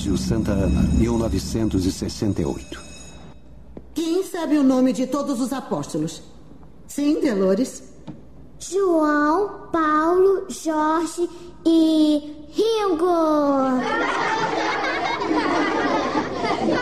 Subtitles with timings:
[0.00, 2.82] Colégio Santa Ana, 1968.
[3.92, 6.22] Quem sabe o nome de todos os apóstolos?
[6.86, 7.82] Sim, Delores?
[8.58, 11.28] João, Paulo, Jorge
[11.66, 13.04] e Ringo.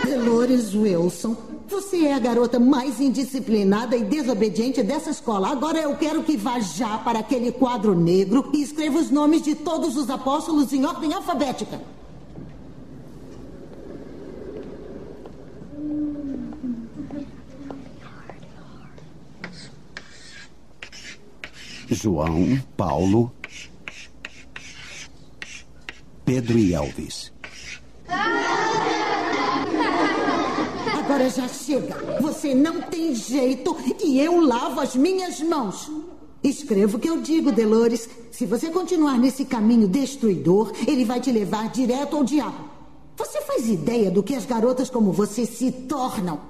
[0.05, 5.49] Delores Wilson, você é a garota mais indisciplinada e desobediente dessa escola.
[5.49, 9.57] Agora eu quero que vá já para aquele quadro negro e escreva os nomes de
[9.57, 11.98] todos os apóstolos em ordem alfabética.
[21.91, 23.33] João, Paulo,
[26.25, 27.33] Pedro e Elvis.
[30.99, 31.97] Agora já chega.
[32.21, 35.91] Você não tem jeito e eu lavo as minhas mãos.
[36.45, 38.09] Escreva o que eu digo, Delores.
[38.31, 42.69] Se você continuar nesse caminho destruidor, ele vai te levar direto ao diabo.
[43.17, 46.41] Você faz ideia do que as garotas como você se tornam?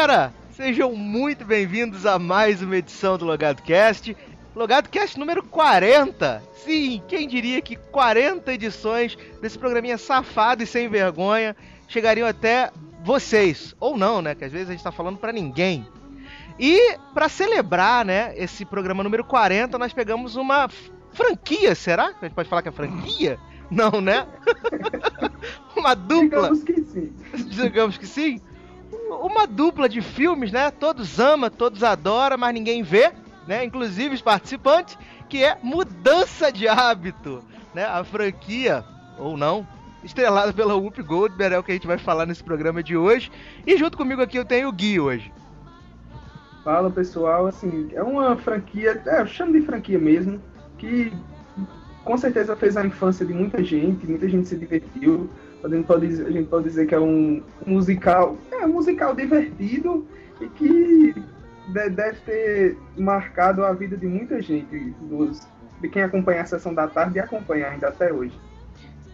[0.00, 0.32] Galera!
[0.52, 4.16] Sejam muito bem-vindos a mais uma edição do Logado Cast.
[4.56, 6.42] Logado Cast número 40.
[6.54, 11.54] Sim, quem diria que 40 edições desse programinha safado e sem vergonha
[11.86, 12.70] chegariam até
[13.04, 13.76] vocês.
[13.78, 14.34] Ou não, né?
[14.34, 15.86] Que às vezes a gente tá falando para ninguém.
[16.58, 20.66] E para celebrar, né, esse programa número 40, nós pegamos uma
[21.12, 22.14] franquia, será?
[22.22, 23.38] A gente pode falar que é franquia?
[23.70, 24.26] Não, né?
[25.76, 26.54] uma dupla.
[26.54, 27.12] Digamos que sim.
[27.50, 28.40] Digamos que sim
[29.16, 30.70] uma dupla de filmes, né?
[30.70, 33.12] Todos ama, todos adoram, mas ninguém vê,
[33.46, 33.64] né?
[33.64, 34.96] Inclusive os participantes,
[35.28, 37.42] que é Mudança de Hábito,
[37.74, 37.84] né?
[37.84, 38.84] A franquia,
[39.18, 39.66] ou não,
[40.02, 43.30] estrelada pela Whoop Goldberg, é o que a gente vai falar nesse programa de hoje.
[43.66, 45.32] E junto comigo aqui eu tenho o Gui hoje.
[46.64, 50.40] Fala pessoal, assim, é uma franquia, é, eu chamo de franquia mesmo,
[50.76, 51.12] que
[52.04, 55.30] com certeza fez a infância de muita gente, muita gente se divertiu.
[55.62, 60.06] A gente pode, a gente pode dizer que é um musical, é um musical divertido
[60.40, 61.14] e que
[61.68, 65.46] deve ter marcado a vida de muita gente, dos,
[65.80, 68.38] de quem acompanha a sessão da tarde e acompanha ainda até hoje.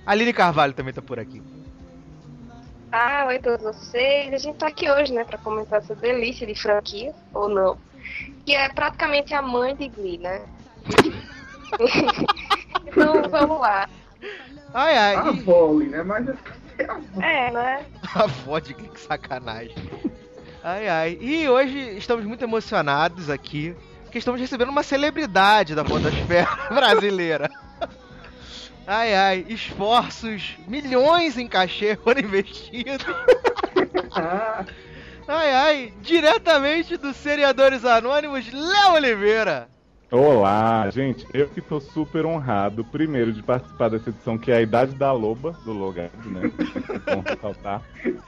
[0.05, 1.43] A Lili Carvalho também tá por aqui.
[2.93, 4.33] Ah, oi a todos vocês.
[4.33, 7.77] A gente tá aqui hoje, né, pra comentar essa delícia de franquia, ou não,
[8.45, 10.43] que é praticamente a mãe de Glee, né?
[12.87, 13.89] então, vamos lá.
[14.75, 15.15] Ai, ai.
[15.17, 16.03] A vole, né?
[16.03, 16.27] Mas
[17.23, 17.85] É, né?
[18.15, 19.75] A vodka, que sacanagem.
[20.63, 21.19] Ai, ai.
[21.21, 27.49] E hoje estamos muito emocionados aqui, porque estamos recebendo uma celebridade da podosfera brasileira.
[28.87, 29.47] Ai, ai.
[29.49, 33.07] Esforços, milhões em cachê foram investidos.
[35.29, 35.93] Ai, ai.
[36.03, 39.69] Diretamente dos Seriadores Anônimos, Léo Oliveira.
[40.09, 44.63] Olá, gente, eu que tô super honrado, primeiro, de participar dessa edição que é a
[44.63, 46.43] Idade da Loba, do Logado, né?
[47.05, 47.83] Bom ressaltar.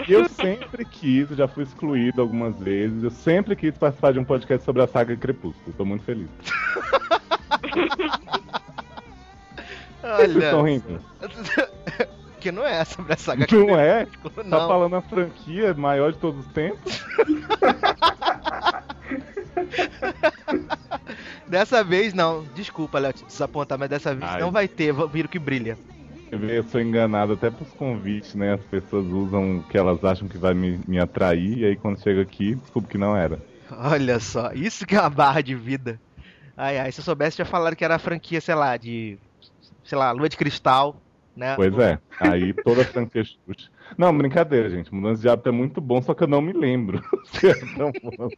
[0.08, 4.64] Eu sempre quis, já fui excluído algumas vezes, eu sempre quis participar de um podcast
[4.64, 6.28] sobre a saga Crepúsculo, tô muito feliz.
[10.02, 11.00] Vocês estão rindo?
[12.40, 14.04] que não é sobre a saga Não é?
[14.04, 14.68] Crepúsculo, Tá não.
[14.68, 17.04] falando a franquia maior de todos os tempos?
[21.46, 22.44] Dessa vez não.
[22.54, 24.40] Desculpa, Léo, te desapontar, mas dessa vez Ai.
[24.40, 25.78] não vai ter Viro que Brilha.
[26.30, 28.52] Eu sou enganado até pros convites, né?
[28.52, 32.02] As pessoas usam o que elas acham que vai me, me atrair, e aí quando
[32.02, 33.38] chega aqui, desculpa que não era.
[33.70, 35.98] Olha só, isso que é uma barra de vida.
[36.54, 39.18] Ai, ai, se eu soubesse, tinha falado que era a franquia, sei lá, de.
[39.84, 41.00] Sei lá, Lua de Cristal,
[41.34, 41.54] né?
[41.56, 43.70] Pois é, aí toda a franquia Xuxa.
[43.96, 44.92] Não, brincadeira, gente.
[44.92, 47.02] Mudança de hábito é muito bom, só que eu não me lembro.
[47.42, 48.28] é tão bom.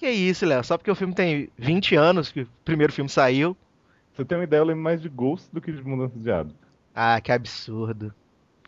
[0.00, 0.64] Que isso, Léo?
[0.64, 3.54] Só porque o filme tem 20 anos que o primeiro filme saiu.
[4.14, 6.56] Você tem uma ideia, eu lembro mais de Ghost do que de mudança de hábito.
[6.94, 8.12] Ah, que absurdo.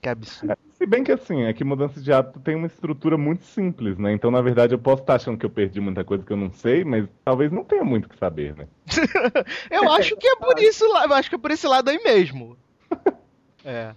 [0.02, 0.54] Que absurdo.
[0.74, 4.12] Se bem que assim, é que mudança de hábito tem uma estrutura muito simples, né?
[4.12, 6.52] Então, na verdade, eu posso estar achando que eu perdi muita coisa que eu não
[6.52, 8.68] sei, mas talvez não tenha muito o que saber, né?
[9.70, 11.98] Eu acho que é por isso lá, eu acho que é por esse lado aí
[12.04, 12.58] mesmo.
[13.64, 13.94] É.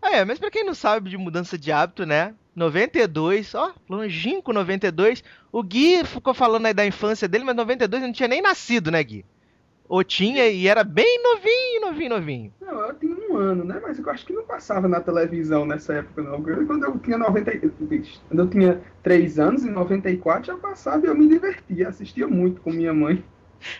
[0.00, 2.34] Ah, é, mas pra quem não sabe de mudança de hábito, né?
[2.54, 5.22] 92, ó, longínquo 92.
[5.52, 9.02] O Gui ficou falando aí da infância dele, mas 92 não tinha nem nascido, né,
[9.02, 9.24] Gui?
[9.88, 12.52] Ou tinha e era bem novinho, novinho, novinho.
[12.60, 13.80] Não, eu tinha um ano, né?
[13.82, 16.42] Mas eu acho que não passava na televisão nessa época, não.
[16.42, 17.58] Quando eu tinha 90,
[18.28, 22.60] quando eu tinha 3 anos, em 94, já passava e eu me divertia, assistia muito
[22.60, 23.24] com minha mãe.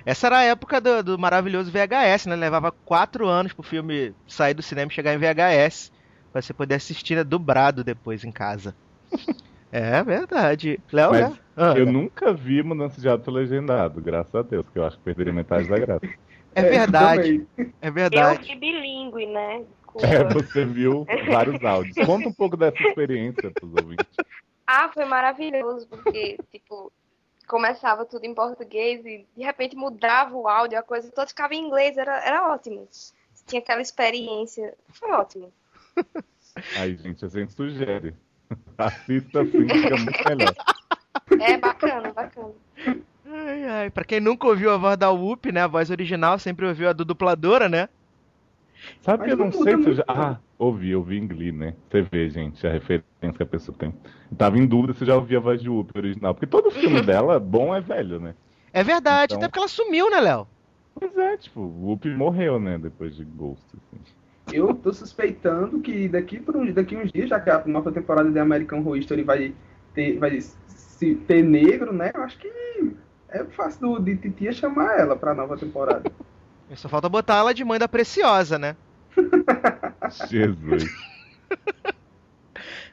[0.05, 2.37] Essa era a época do, do maravilhoso VHS, né?
[2.37, 5.93] Levava quatro anos pro filme sair do cinema e chegar em VHS.
[6.33, 8.75] Pra você poder assistir né, dubrado depois em casa.
[9.71, 10.81] É verdade.
[10.91, 11.39] Léo, né?
[11.55, 15.03] Ah, eu nunca vi mudança de hábito legendado, graças a Deus, que eu acho que
[15.03, 16.01] perderia metade da graça.
[16.55, 17.47] é verdade.
[17.79, 18.47] É Eu verdade.
[18.47, 19.65] que bilíngue, né?
[19.77, 20.07] Desculpa.
[20.07, 21.95] É, você viu vários áudios.
[22.07, 24.07] Conta um pouco dessa experiência pros ouvintes.
[24.71, 26.93] Ah, foi maravilhoso, porque, tipo,
[27.47, 31.65] começava tudo em português e de repente mudava o áudio, a coisa toda ficava em
[31.67, 32.87] inglês, era, era ótimo.
[33.47, 34.75] Tinha aquela experiência.
[34.91, 35.51] Foi ótimo.
[36.77, 38.15] Aí, gente, a gente sugere.
[38.77, 40.55] Assista assim, fica muito melhor.
[41.41, 42.53] É bacana, bacana.
[43.27, 43.91] Ai, ai.
[43.91, 45.63] Pra quem nunca ouviu a voz da Whoop, né?
[45.63, 47.89] A voz original, sempre ouviu a do dubladora, né?
[49.03, 50.05] Sabe que eu não sei se eu já.
[50.09, 51.75] Ah, ouvi, ouvi em Glee, né?
[51.91, 53.05] Você vê, gente, a referência
[53.37, 53.93] que a pessoa tem.
[54.31, 56.33] Eu tava em dúvida se eu já ouvia a voz de Whoop original.
[56.35, 58.35] Porque todo filme dela, bom é velho, né?
[58.73, 60.47] É verdade, Então- até porque ela sumiu, né, Léo?
[60.95, 62.79] Pois é, tipo, o Whoop morreu, né?
[62.79, 63.63] Depois de Ghost.
[63.75, 64.01] Assim.
[64.53, 68.31] Eu tô suspeitando que daqui por uns, daqui uns dias, já que a nova temporada
[68.31, 69.55] de American Horror Story vai
[69.95, 72.11] ter, vai se ter negro, né?
[72.15, 72.51] Eu acho que
[73.29, 76.11] é fácil do, de titia chamar ela pra nova temporada.
[76.75, 78.77] Só falta botar ela de mãe da Preciosa, né?
[80.29, 80.85] Jesus.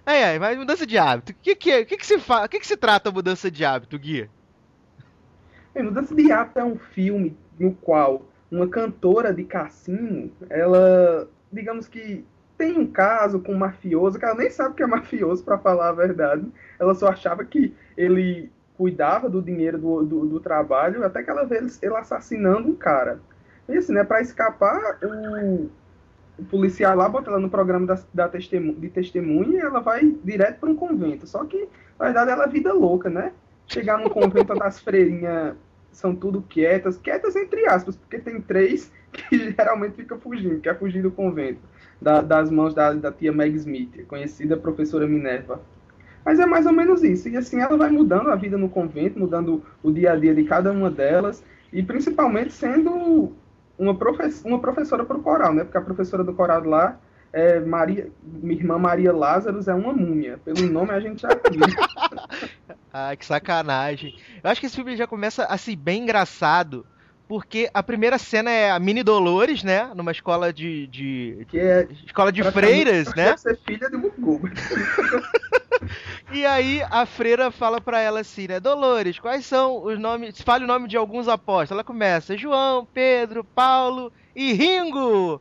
[0.08, 1.31] Ai, ai, mas mudança de hábito.
[1.31, 2.46] O que que, é- o que, que se fa...
[2.46, 4.30] o que, que se trata a mudança de hábito, Gui?
[5.74, 11.88] Bem, Mudança de Hábito é um filme no qual uma cantora de cassino, ela, digamos
[11.88, 12.25] que
[12.57, 15.90] tem um caso com um mafioso, que ela nem sabe que é mafioso, pra falar
[15.90, 16.46] a verdade.
[16.80, 21.46] Ela só achava que ele cuidava do dinheiro do, do, do trabalho, até que ela
[21.46, 23.19] vê ele, assassinando um cara.
[23.68, 25.69] E assim, né, pra escapar, o,
[26.38, 30.16] o policial lá bota ela no programa da, da testemunha, de testemunha e ela vai
[30.24, 31.25] direto para um convento.
[31.25, 31.68] Só que,
[31.98, 33.31] na verdade, ela é vida louca, né?
[33.68, 35.56] Chegar num convento onde as freirinhas
[35.96, 40.74] são tudo quietas, quietas entre aspas, porque tem três que geralmente ficam fugindo, que é
[40.76, 41.60] fugir do convento,
[42.02, 45.62] da- das mãos da, da tia Meg Smith, conhecida professora Minerva.
[46.26, 47.30] Mas é mais ou menos isso.
[47.30, 50.44] E assim ela vai mudando a vida no convento, mudando o dia a dia de
[50.44, 53.32] cada uma delas, e principalmente sendo
[53.78, 55.64] uma, profe uma professora para o coral, né?
[55.64, 56.98] Porque a professora do coral lá
[57.32, 60.40] é Maria, minha irmã Maria Lázaros é uma múmia.
[60.44, 61.62] Pelo nome a gente já viu.
[62.94, 64.16] Ai, que sacanagem.
[64.44, 66.86] Eu acho que esse filme já começa assim, bem engraçado.
[67.28, 69.92] Porque a primeira cena é a Mini Dolores, né?
[69.96, 70.86] Numa escola de.
[70.88, 73.26] de- Que é escola de freiras, né?
[73.26, 74.50] Deve ser filha de Mucuba.
[76.32, 78.60] E aí a freira fala pra ela assim, né?
[78.60, 80.42] Dolores, quais são os nomes.
[80.42, 81.72] Fale o nome de alguns apóstolos.
[81.72, 85.40] Ela começa: João, Pedro, Paulo e Ringo.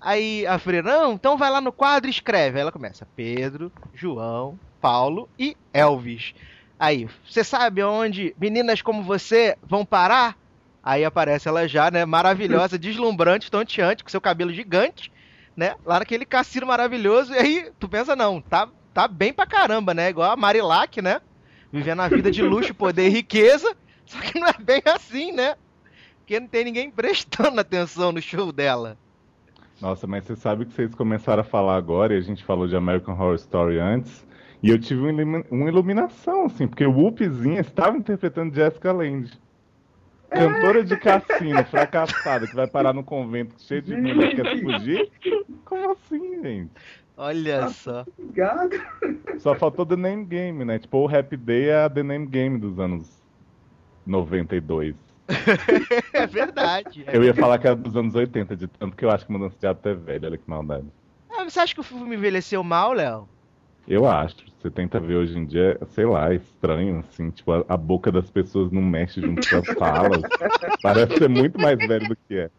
[0.00, 2.56] Aí a freira, não, então vai lá no quadro e escreve.
[2.56, 6.32] Aí ela começa: Pedro, João, Paulo e Elvis.
[6.82, 10.36] Aí, você sabe onde meninas como você vão parar?
[10.82, 12.04] Aí aparece ela já, né?
[12.04, 15.12] Maravilhosa, deslumbrante, tonteante, com seu cabelo gigante,
[15.56, 15.76] né?
[15.86, 17.32] Lá naquele cassino maravilhoso.
[17.34, 20.10] E aí, tu pensa, não, tá, tá bem pra caramba, né?
[20.10, 21.20] Igual a Marilac, né?
[21.72, 23.76] Vivendo a vida de luxo, poder e riqueza.
[24.04, 25.54] Só que não é bem assim, né?
[26.18, 28.98] Porque não tem ninguém prestando atenção no show dela.
[29.80, 32.74] Nossa, mas você sabe que vocês começaram a falar agora, e a gente falou de
[32.74, 34.26] American Horror Story antes,
[34.62, 39.32] e eu tive uma, ilumi- uma iluminação, assim, porque o Whoopzinha estava interpretando Jessica Lange.
[40.30, 45.10] Cantora de cassino, fracassada, que vai parar no convento cheio de mulher que quer fugir?
[45.64, 46.70] Como assim, gente?
[47.16, 48.06] Olha só.
[48.18, 48.70] Obrigado.
[49.38, 50.78] Só faltou The Name Game, né?
[50.78, 53.22] Tipo, o Happy Day é a The Name Game dos anos
[54.06, 54.94] 92.
[56.12, 57.04] É verdade.
[57.12, 59.56] Eu ia falar que era dos anos 80, de tanto que eu acho que Mudança
[59.58, 60.86] de Hábito é velho, olha que maldade.
[61.30, 63.28] Ah, você acha que o filme envelheceu mal, Léo?
[63.88, 64.36] Eu acho.
[64.62, 68.12] Você tenta ver hoje em dia, sei lá, é estranho, assim, tipo, a, a boca
[68.12, 70.22] das pessoas não mexe junto com as falas.
[70.80, 72.50] Parece ser muito mais velho do que é.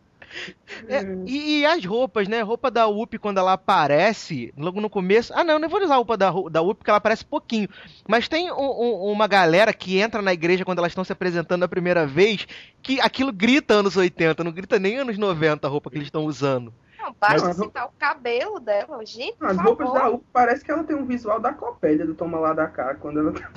[0.90, 2.42] É, e, e as roupas, né?
[2.42, 5.32] A roupa da UP, quando ela aparece, logo no começo.
[5.34, 7.70] Ah, não, não vou usar a roupa da, da UP, porque ela aparece pouquinho.
[8.08, 11.64] Mas tem um- um- uma galera que entra na igreja quando elas estão se apresentando
[11.64, 12.48] a primeira vez,
[12.82, 16.26] que aquilo grita anos 80, não grita nem anos 90 a roupa que eles estão
[16.26, 16.74] usando.
[17.04, 19.36] Não, basta Mas- citar o cabelo dela, gente.
[19.38, 20.02] por As roupas favor.
[20.02, 22.96] da UP parece que ela tem um visual da Copélia do Toma Lá da Cá,
[22.96, 23.50] quando ela tá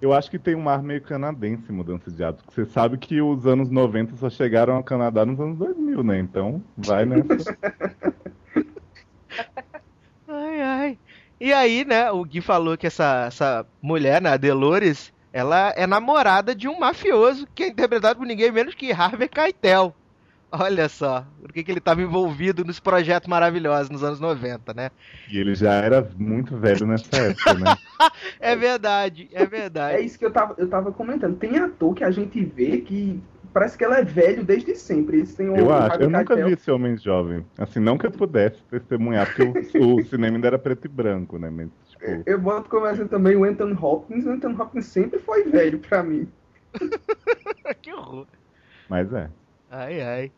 [0.00, 2.44] Eu acho que tem um ar meio canadense mudança de hábito.
[2.52, 6.18] Você sabe que os anos 90 só chegaram ao Canadá nos anos 2000, né?
[6.18, 7.56] Então, vai nessa.
[11.40, 15.86] E aí, né, o Gui falou que essa, essa mulher, né, a Delores, ela é
[15.86, 19.94] namorada de um mafioso que é interpretado por ninguém menos que Harvey Keitel.
[20.54, 24.90] Olha só, por que, que ele estava envolvido nos projetos maravilhosos nos anos 90, né?
[25.30, 27.74] E ele já era muito velho nessa época, né?
[28.38, 29.96] é verdade, é verdade.
[29.96, 31.38] É isso que eu tava, eu tava comentando.
[31.38, 33.18] Tem ator que a gente vê que
[33.50, 35.18] parece que ela é velho desde sempre.
[35.18, 37.46] Eles têm um eu acho, eu nunca vi esse homem jovem.
[37.56, 41.38] Assim, não que eu pudesse testemunhar, porque o, o cinema ainda era preto e branco,
[41.38, 41.48] né?
[41.48, 42.22] Mas, tipo...
[42.26, 44.26] Eu boto como exemplo também o Anthony Hopkins.
[44.26, 46.28] O Anthony Hopkins sempre foi velho pra mim.
[47.80, 48.26] que horror.
[48.86, 49.30] Mas é.
[49.70, 50.32] Ai, ai.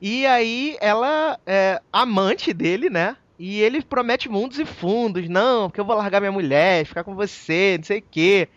[0.00, 3.16] E aí ela é amante dele, né?
[3.38, 5.28] E ele promete mundos e fundos.
[5.28, 8.48] Não, porque eu vou largar minha mulher, ficar com você, não sei o quê.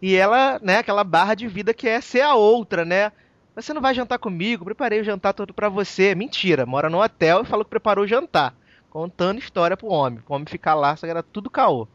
[0.00, 3.12] E ela, né, aquela barra de vida que é ser a outra, né?
[3.54, 6.14] Você não vai jantar comigo, preparei o jantar todo para você.
[6.14, 8.54] Mentira, mora no hotel e falou que preparou o jantar.
[8.90, 10.20] Contando história pro homem.
[10.28, 11.88] O homem ficar lá, só que era tudo caô.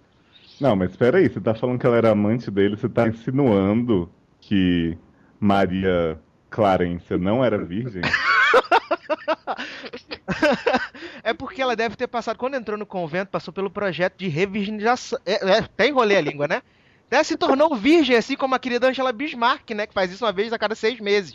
[0.59, 4.09] Não, mas espera aí, você tá falando que ela era amante dele, você tá insinuando
[4.39, 4.97] que
[5.39, 6.19] Maria
[6.51, 8.03] Clarência não era virgem?
[11.23, 15.17] é porque ela deve ter passado, quando entrou no convento, passou pelo projeto de revirginização.
[15.25, 16.61] É, é, até enrolei a língua, né?
[17.09, 19.87] Ela se tornou virgem, assim como a querida Angela Bismarck, né?
[19.87, 21.33] Que faz isso uma vez a cada seis meses.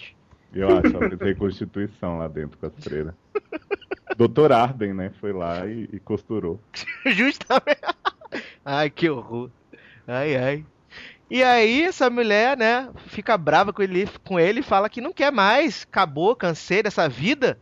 [0.52, 3.14] Eu acho, ela fez reconstituição lá dentro com as freiras.
[4.18, 5.12] Doutor Arden, né?
[5.18, 6.61] Foi lá e, e costurou.
[7.06, 7.80] Justamente.
[8.64, 9.50] Ai, que horror.
[10.06, 10.64] Ai, ai.
[11.28, 15.33] E aí essa mulher, né, fica brava com ele, com ele fala que não quer
[15.33, 17.59] mais, acabou, cansei dessa vida.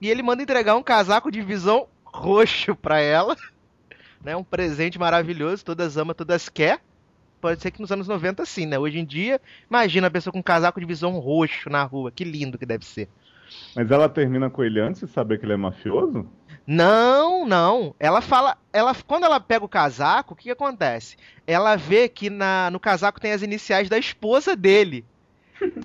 [0.00, 3.36] E ele manda entregar um casaco de visão roxo para ela,
[4.22, 6.80] né, um presente maravilhoso, todas amam, todas quer.
[7.40, 8.78] Pode ser que nos anos 90 sim, né?
[8.78, 12.24] Hoje em dia, imagina a pessoa com um casaco de visão roxo na rua, que
[12.24, 13.08] lindo que deve ser.
[13.74, 16.26] Mas ela termina com ele antes de saber que ele é mafioso?
[16.66, 17.94] Não, não.
[18.00, 21.16] Ela fala, ela quando ela pega o casaco, o que, que acontece?
[21.46, 25.04] Ela vê que na, no casaco tem as iniciais da esposa dele.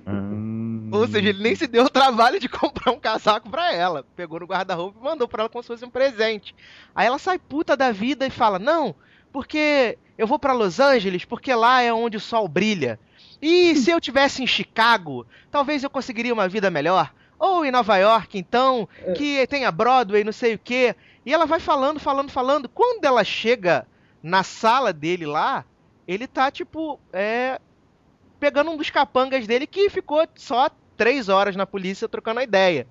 [0.07, 0.89] Hum...
[0.91, 4.05] Ou seja, ele nem se deu o trabalho de comprar um casaco para ela.
[4.15, 6.53] Pegou no guarda-roupa e mandou para ela como se fosse um presente.
[6.93, 8.93] Aí ela sai puta da vida e fala: "Não,
[9.31, 12.99] porque eu vou para Los Angeles, porque lá é onde o sol brilha.
[13.41, 17.97] E se eu tivesse em Chicago, talvez eu conseguiria uma vida melhor." Ou em Nova
[17.97, 19.13] York, então, é.
[19.13, 20.95] que tem a Broadway, não sei o quê.
[21.25, 22.69] E ela vai falando, falando, falando.
[22.69, 23.87] Quando ela chega
[24.21, 25.65] na sala dele lá,
[26.07, 27.59] ele tá, tipo, é,
[28.39, 32.85] pegando um dos capangas dele que ficou só três horas na polícia trocando a ideia.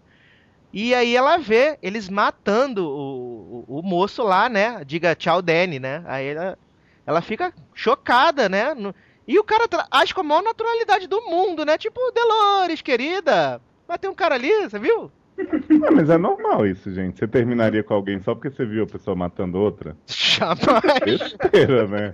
[0.72, 4.82] E aí ela vê eles matando o, o, o moço lá, né?
[4.84, 6.02] Diga tchau, Danny, né?
[6.08, 6.58] Aí ela,
[7.06, 8.74] ela fica chocada, né?
[9.28, 11.78] E o cara age com a maior naturalidade do mundo, né?
[11.78, 15.10] Tipo, Delores, querida, Bateu um cara ali, você viu?
[15.36, 17.18] É, mas é normal isso, gente.
[17.18, 19.96] Você terminaria com alguém só porque você viu a pessoa matando outra?
[20.06, 21.18] Jamais.
[21.18, 22.12] Besteira, né?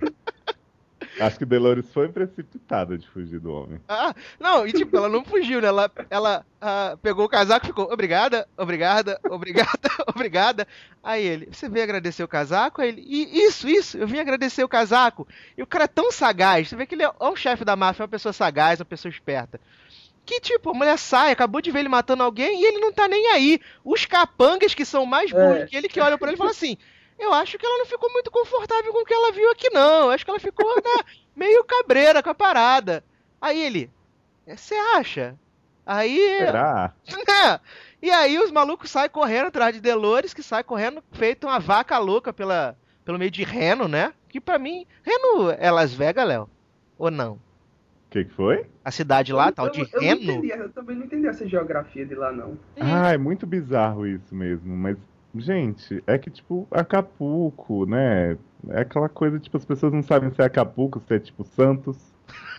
[1.19, 3.79] Acho que Delores foi precipitada de fugir do homem.
[3.87, 5.67] Ah, não, e tipo, ela não fugiu, né?
[5.67, 10.67] Ela, ela ah, pegou o casaco e ficou, obrigada, obrigada, obrigada, obrigada.
[11.03, 12.81] Aí ele, você veio agradecer o casaco?
[12.81, 15.27] Aí ele, isso, isso, eu vim agradecer o casaco.
[15.55, 18.01] E o cara é tão sagaz, você vê que ele é um chefe da máfia,
[18.01, 19.59] uma pessoa sagaz, uma pessoa esperta
[20.27, 23.07] que, tipo, a mulher sai, acabou de ver ele matando alguém e ele não tá
[23.07, 23.59] nem aí.
[23.83, 25.65] Os capangas que são mais burros é.
[25.65, 26.77] que ele, que olham pra ele e falam assim:
[27.17, 30.03] Eu acho que ela não ficou muito confortável com o que ela viu aqui, não.
[30.03, 31.03] Eu acho que ela ficou né,
[31.33, 33.03] meio cabreira com a parada.
[33.41, 33.89] Aí ele:
[34.45, 35.39] Você acha?
[35.85, 36.19] Aí.
[36.39, 36.93] Será?
[37.45, 37.59] É.
[38.01, 41.97] E aí os malucos saem correndo atrás de Delores, que sai correndo feito uma vaca
[41.97, 44.13] louca pela, pelo meio de Reno, né?
[44.29, 44.85] Que pra mim.
[45.01, 46.49] Reno é Las Vegas, Léo?
[46.97, 47.39] Ou não?
[48.17, 48.65] O que, que, foi?
[48.83, 50.21] A cidade lá, eu, tal de eu, Reno?
[50.21, 52.57] Entendi, eu também não entendi essa geografia de lá, não.
[52.79, 54.75] Ah, é muito bizarro isso mesmo.
[54.75, 54.97] Mas,
[55.35, 58.35] gente, é que, tipo, Acapulco, né?
[58.69, 61.95] É aquela coisa, tipo, as pessoas não sabem se é Acapulco, se é, tipo, Santos.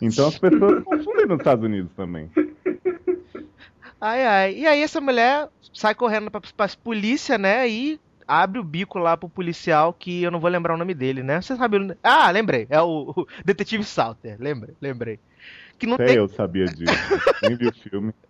[0.00, 2.31] Então as pessoas confundem nos Estados Unidos também.
[4.00, 4.55] Ai, ai.
[4.59, 7.69] E aí essa mulher sai correndo pra, pra polícia, né?
[7.69, 11.25] E abre o bico lá pro policial que eu não vou lembrar o nome dele,
[11.25, 11.41] né?
[11.41, 11.97] Você sabe.
[12.00, 12.69] Ah, lembrei.
[12.71, 14.37] É o, o Detetive Salter.
[14.38, 15.19] Lembrei, lembrei
[15.79, 16.17] que não Até tem.
[16.17, 16.93] eu sabia disso.
[17.43, 18.13] Nem vi o filme.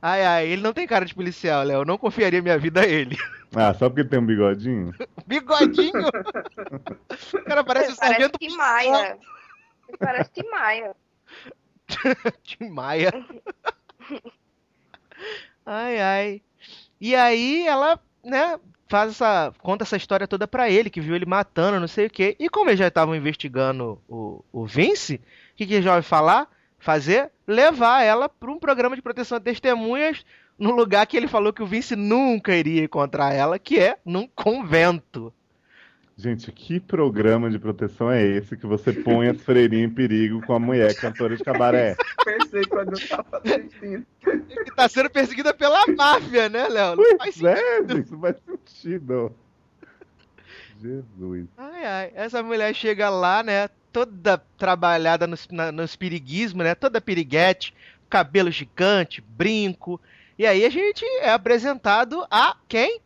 [0.00, 1.80] Ai, ai, ele não tem cara de policial, Léo.
[1.80, 3.18] Eu não confiaria minha vida a ele.
[3.54, 4.94] Ah, só porque ele tem um bigodinho?
[5.26, 6.08] bigodinho?
[7.34, 8.38] o cara parece o sargento.
[8.38, 9.18] Tim Maia.
[9.98, 10.94] Parece Tim Maia.
[12.44, 13.10] Tim Maia.
[15.64, 16.42] ai, ai.
[17.00, 18.58] E aí ela, né,
[18.88, 19.52] faz essa.
[19.58, 22.36] conta essa história toda pra ele, que viu ele matando, não sei o quê.
[22.38, 25.20] E como eles já estavam investigando o, o Vince,
[25.56, 26.48] que, que vai falar?
[26.78, 27.30] Fazer?
[27.46, 30.24] Levar ela para um programa de proteção a testemunhas
[30.58, 34.26] no lugar que ele falou que o Vince nunca iria encontrar ela, que é num
[34.28, 35.32] convento.
[36.18, 40.54] Gente, que programa de proteção é esse que você põe as freirinhas em perigo com
[40.54, 41.94] a mulher cantora de cabaré?
[42.24, 44.06] Pensei quando eu tava assistindo.
[44.64, 46.96] Que tá sendo perseguida pela máfia, né, Léo?
[46.96, 47.48] Não faz Pois sentido.
[47.48, 49.32] é, gente, não faz sentido.
[50.80, 51.48] Jesus.
[51.56, 52.12] Ai, ai.
[52.14, 53.68] Essa mulher chega lá, né?
[53.96, 56.74] Toda trabalhada nos, na, nos piriguismos, né?
[56.74, 57.74] Toda piriguete,
[58.10, 59.98] cabelo gigante, brinco.
[60.38, 63.00] E aí a gente é apresentado a quem?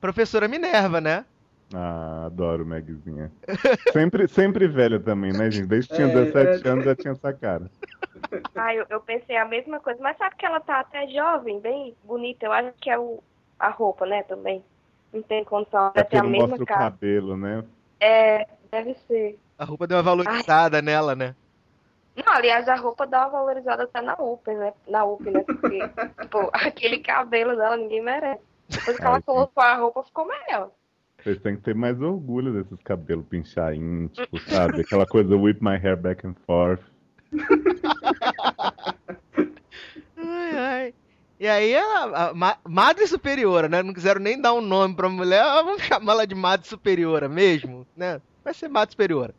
[0.00, 1.26] Professora Minerva, né?
[1.74, 3.32] Ah, adoro Megzinha.
[3.92, 5.66] Sempre, sempre velha também, né, gente?
[5.66, 6.70] Desde que tinha É, 17 é.
[6.70, 7.70] anos já tinha essa cara.
[8.54, 11.96] Ah, eu, eu pensei a mesma coisa, mas sabe que ela tá até jovem, bem
[12.04, 12.46] bonita.
[12.46, 13.22] Eu acho que é o,
[13.58, 14.64] a roupa, né, também.
[15.12, 16.90] Não tem condição, É ter porque a mesma mostra o cara.
[16.90, 17.64] cabelo, né?
[18.00, 19.38] É, deve ser.
[19.60, 21.36] A roupa deu uma valorizada nela, né?
[22.16, 24.72] Não, aliás, a roupa dá uma valorizada até na UP, né?
[24.88, 25.42] Na UP, né?
[25.42, 25.78] Porque,
[26.22, 28.40] tipo, aquele cabelo dela ninguém merece.
[28.70, 30.70] Depois que Ai, ela colocou a roupa, ficou melhor.
[31.22, 34.80] Vocês têm que ter mais orgulho desses cabelos pinchainhos, tipo, sabe?
[34.80, 36.82] Aquela coisa whip my hair back and forth.
[40.16, 40.94] Ai, ai.
[41.38, 43.82] E aí ela, a ma- Madre Superiora, né?
[43.82, 48.22] Não quiseram nem dar um nome pra mulher, vamos chamá-la de Madre Superiora mesmo, né?
[48.42, 49.34] Vai ser Madre Superiora.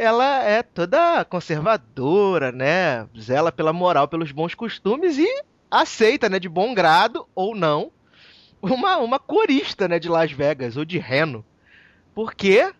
[0.00, 3.08] Ela é toda conservadora, né?
[3.18, 5.26] Zela pela moral, pelos bons costumes e
[5.68, 6.38] aceita, né?
[6.38, 7.90] De bom grado ou não,
[8.62, 9.98] uma, uma corista, né?
[9.98, 11.44] De Las Vegas ou de Reno.
[12.14, 12.72] Por quê?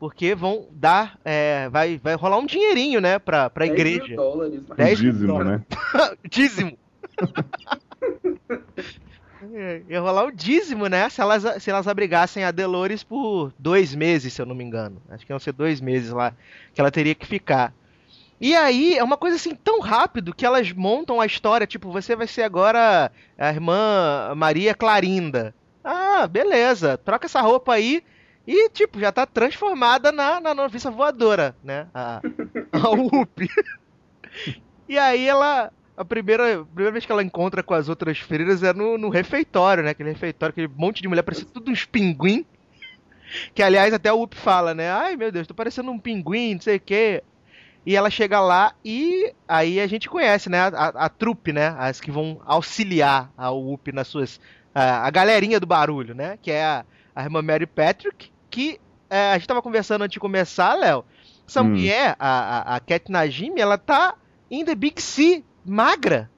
[0.00, 3.20] Porque vão dar, é, vai, vai rolar um dinheirinho, né?
[3.20, 4.16] Pra, pra 10 mil igreja.
[4.16, 5.50] dólares, mas- Um 10 mil dízimo, dólares.
[5.60, 6.16] né?
[6.28, 6.78] dízimo.
[9.54, 11.08] É, Ia rolar o dízimo, né?
[11.08, 15.00] Se elas, se elas abrigassem a Delores por dois meses, se eu não me engano.
[15.08, 16.34] Acho que iam ser dois meses lá
[16.74, 17.72] que ela teria que ficar.
[18.40, 22.14] E aí, é uma coisa assim tão rápido que elas montam a história, tipo, você
[22.14, 25.52] vai ser agora a irmã Maria Clarinda.
[25.82, 28.02] Ah, beleza, troca essa roupa aí
[28.46, 31.88] e, tipo, já tá transformada na, na noviça voadora, né?
[31.92, 32.20] A,
[32.72, 33.48] a Whoop.
[34.88, 35.72] E aí ela.
[35.98, 39.08] A primeira, a primeira vez que ela encontra com as outras freiras é no, no
[39.08, 39.90] refeitório, né?
[39.90, 42.46] Aquele refeitório, aquele monte de mulher, parecia tudo uns pinguim.
[43.54, 44.90] Que aliás até o Up fala, né?
[44.90, 47.22] Ai meu Deus, tô parecendo um pinguim, não sei o quê.
[47.84, 50.60] E ela chega lá e aí a gente conhece, né?
[50.60, 51.74] A, a, a trupe, né?
[51.78, 54.40] As que vão auxiliar ao Up nas suas.
[54.74, 56.38] A, a galerinha do barulho, né?
[56.40, 56.84] Que é a,
[57.14, 58.80] a irmã Mary Patrick, que
[59.10, 61.04] é, a gente tava conversando antes de começar, Léo.
[61.46, 61.70] Essa Hum.
[61.70, 64.14] mulher, a, a, a Cat Najimi, ela tá
[64.50, 66.30] in the Big C, magra.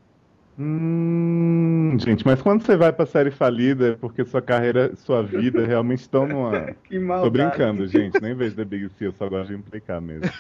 [0.59, 5.65] Hum, gente, mas quando você vai pra série falida é porque sua carreira, sua vida
[5.65, 6.75] realmente estão numa.
[6.85, 7.25] Que maldade.
[7.25, 8.21] Tô brincando, gente.
[8.21, 10.25] Nem vejo The Big C, eu só gosto de implicar mesmo.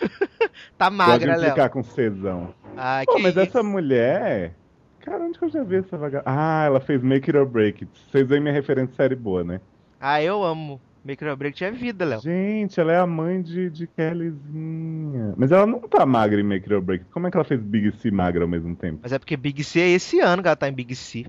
[0.76, 1.40] Tá Gosto de magra, Léo.
[1.50, 2.55] implicar com cesão.
[2.76, 3.40] Ah, Pô, que mas isso.
[3.40, 4.53] essa mulher.
[5.00, 6.24] Cara, onde que eu já vi essa vagabunda?
[6.31, 8.00] Ah, ela fez Make It or Break It.
[8.11, 9.61] Vocês veem minha referência de série boa, né?
[9.98, 10.79] Ah, eu amo.
[11.04, 12.20] Micro Break é vida, Léo.
[12.20, 15.34] Gente, ela é a mãe de, de Kellyzinha.
[15.36, 17.06] Mas ela não tá magra em or Break.
[17.06, 19.00] Como é que ela fez Big C magra ao mesmo tempo?
[19.02, 21.26] Mas é porque Big C é esse ano que ela tá em Big C.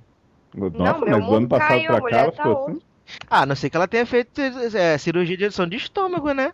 [0.54, 2.80] Nossa, meu mas do ano passado caiu, pra cá mulher ela tá ficou assim?
[3.30, 6.52] Ah, a não sei que ela tenha feito é, cirurgia de redução de estômago, né?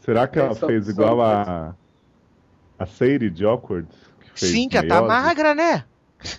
[0.00, 1.74] Será que É, ela só- fez só- igual a.
[2.78, 3.86] A Sadie de Awkward?
[4.20, 5.84] Que fez Sim, que ela tá magra, né?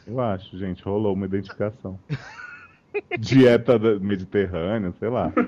[0.05, 0.83] Eu acho, gente.
[0.83, 1.99] Rolou uma identificação.
[3.19, 5.31] Dieta mediterrânea, sei lá.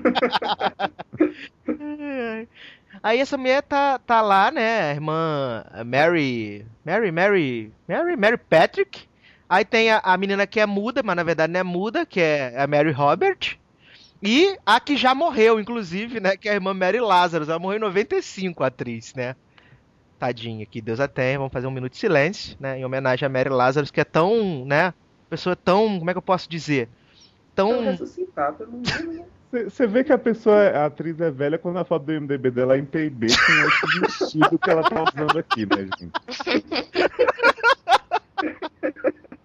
[3.02, 4.90] Aí essa mulher tá, tá lá, né?
[4.90, 6.66] A irmã Mary.
[6.84, 7.72] Mary, Mary.
[7.88, 9.06] Mary, Mary Patrick.
[9.48, 12.20] Aí tem a, a menina que é muda, mas na verdade não é muda, que
[12.20, 13.58] é a Mary Robert.
[14.22, 16.36] E a que já morreu, inclusive, né?
[16.36, 17.48] Que é a irmã Mary Lazarus.
[17.48, 19.36] Ela morreu em 95, a atriz, né?
[20.18, 21.38] Tadinha, que Deus a tenha.
[21.38, 22.78] Vamos fazer um minuto de silêncio, né?
[22.78, 24.92] Em homenagem a Mary Lazarus, que é tão, né?
[25.28, 25.98] Pessoa tão.
[25.98, 26.88] Como é que eu posso dizer?
[27.56, 29.26] Então, Tão.
[29.50, 32.76] Você vê que a pessoa, a atriz é velha quando a foto do MDB dela
[32.76, 36.12] é em PB com esse vestido que ela tá usando aqui, né, gente?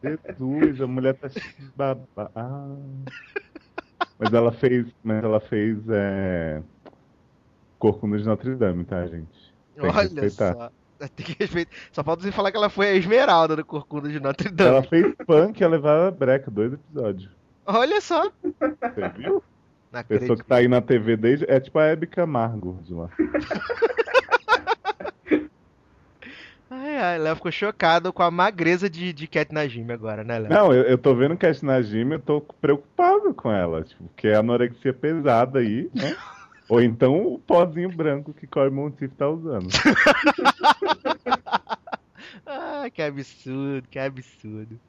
[0.04, 2.30] Jesus, a mulher tá cheia de babá.
[2.36, 2.76] Ah.
[4.20, 6.62] Mas ela fez, mas ela fez é...
[7.80, 9.54] Corcunda de Notre Dame, tá, gente?
[9.76, 10.54] Tem que Olha respeitar.
[10.54, 10.72] só.
[11.16, 11.72] Tem que respeitar.
[11.94, 14.70] Só falta você falar que ela foi a Esmeralda do Corcunda de Notre Dame.
[14.72, 17.41] Ela fez punk e ela levava breca, dois episódios.
[17.66, 18.32] Olha só.
[18.44, 19.44] Você viu?
[19.92, 21.46] Não Pessoa que tá aí na TV desde.
[21.50, 23.10] É tipo a Hebe Camargo de lá.
[26.74, 30.50] Ai, ai, Léo ficou chocado com a magreza de, de Cat Najimi agora, né, Léo?
[30.50, 33.84] Não, eu, eu tô vendo Cat Najimi, eu tô preocupado com ela.
[33.84, 36.16] Tipo, porque é anorexia pesada aí, né?
[36.70, 39.68] Ou então o pozinho branco que Corey Monteith tá usando.
[42.46, 44.80] Ah, que absurdo, que absurdo.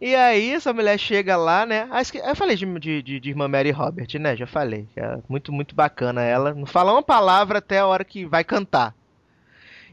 [0.00, 1.88] E aí essa mulher chega lá, né?
[1.90, 2.66] Ah, Eu falei de,
[3.02, 4.36] de, de- irmã Mary Robert, né?
[4.36, 4.86] Já falei.
[4.94, 6.54] É muito, muito bacana ela.
[6.54, 8.94] Não fala uma palavra até a hora que vai cantar.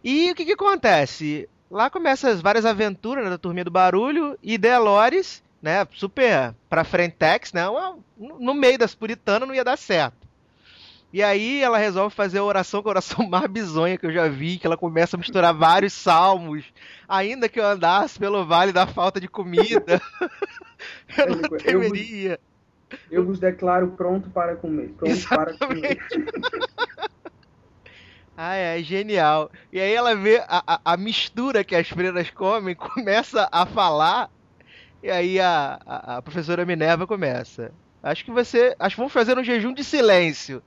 [0.04, 1.48] E o que que acontece?
[1.72, 5.88] Lá começam as várias aventuras né, da Turminha do Barulho e Delores, né?
[5.94, 7.64] Super pra frentex, né?
[8.18, 10.23] no meio das puritanas não ia dar certo.
[11.14, 14.12] E aí ela resolve fazer a oração, que é a oração mais bizonha que eu
[14.12, 16.66] já vi, que ela começa a misturar vários salmos.
[17.08, 20.02] Ainda que eu andasse pelo vale da falta de comida,
[21.18, 22.40] eu não Eu vos- temeria.
[23.12, 24.90] Eu vos declaro pronto para comer.
[24.98, 26.00] Pronto para comer.
[28.36, 29.52] Ah, é genial.
[29.72, 34.28] E aí ela vê a, a, a mistura que as freiras comem, começa a falar,
[35.04, 37.72] e aí a, a, a professora Minerva começa.
[38.02, 38.76] Acho que você.
[38.80, 40.64] Acho que vamos fazer um jejum de silêncio.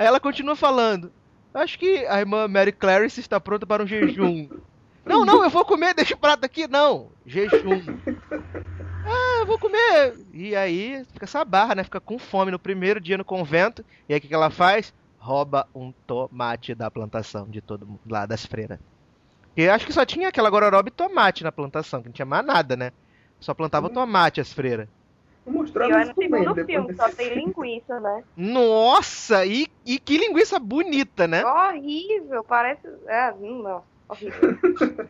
[0.00, 1.12] Aí ela continua falando.
[1.52, 4.48] Acho que a irmã Mary Clarice está pronta para um jejum.
[5.04, 6.68] Não, não, eu vou comer, deixa o prato aqui.
[6.68, 7.82] Não, jejum.
[9.02, 10.14] Ah, eu vou comer.
[10.32, 11.82] E aí fica essa barra, né?
[11.82, 13.84] Fica com fome no primeiro dia no convento.
[14.08, 14.94] E aí o que, que ela faz?
[15.18, 18.78] Rouba um tomate da plantação de todo mundo, lá das freiras.
[19.56, 22.26] E eu acho que só tinha aquela gororoba e tomate na plantação, que não tinha
[22.26, 22.92] mais nada, né?
[23.40, 24.86] Só plantava tomate as freiras.
[25.50, 28.24] Vou E mostrar olha no segundo filme, só tem linguiça, né?
[28.36, 31.44] Nossa, e, e que linguiça bonita, né?
[31.44, 32.86] Horrível, parece.
[33.06, 34.58] É, não, horrível.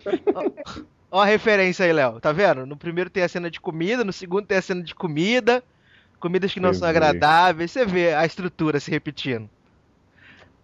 [1.11, 2.21] Ó a referência aí, Léo.
[2.21, 2.65] Tá vendo?
[2.67, 5.63] No primeiro tem a cena de comida, no segundo tem a cena de comida.
[6.21, 6.91] Comidas que não Eu são vi.
[6.91, 7.71] agradáveis.
[7.71, 9.49] Você vê a estrutura se repetindo.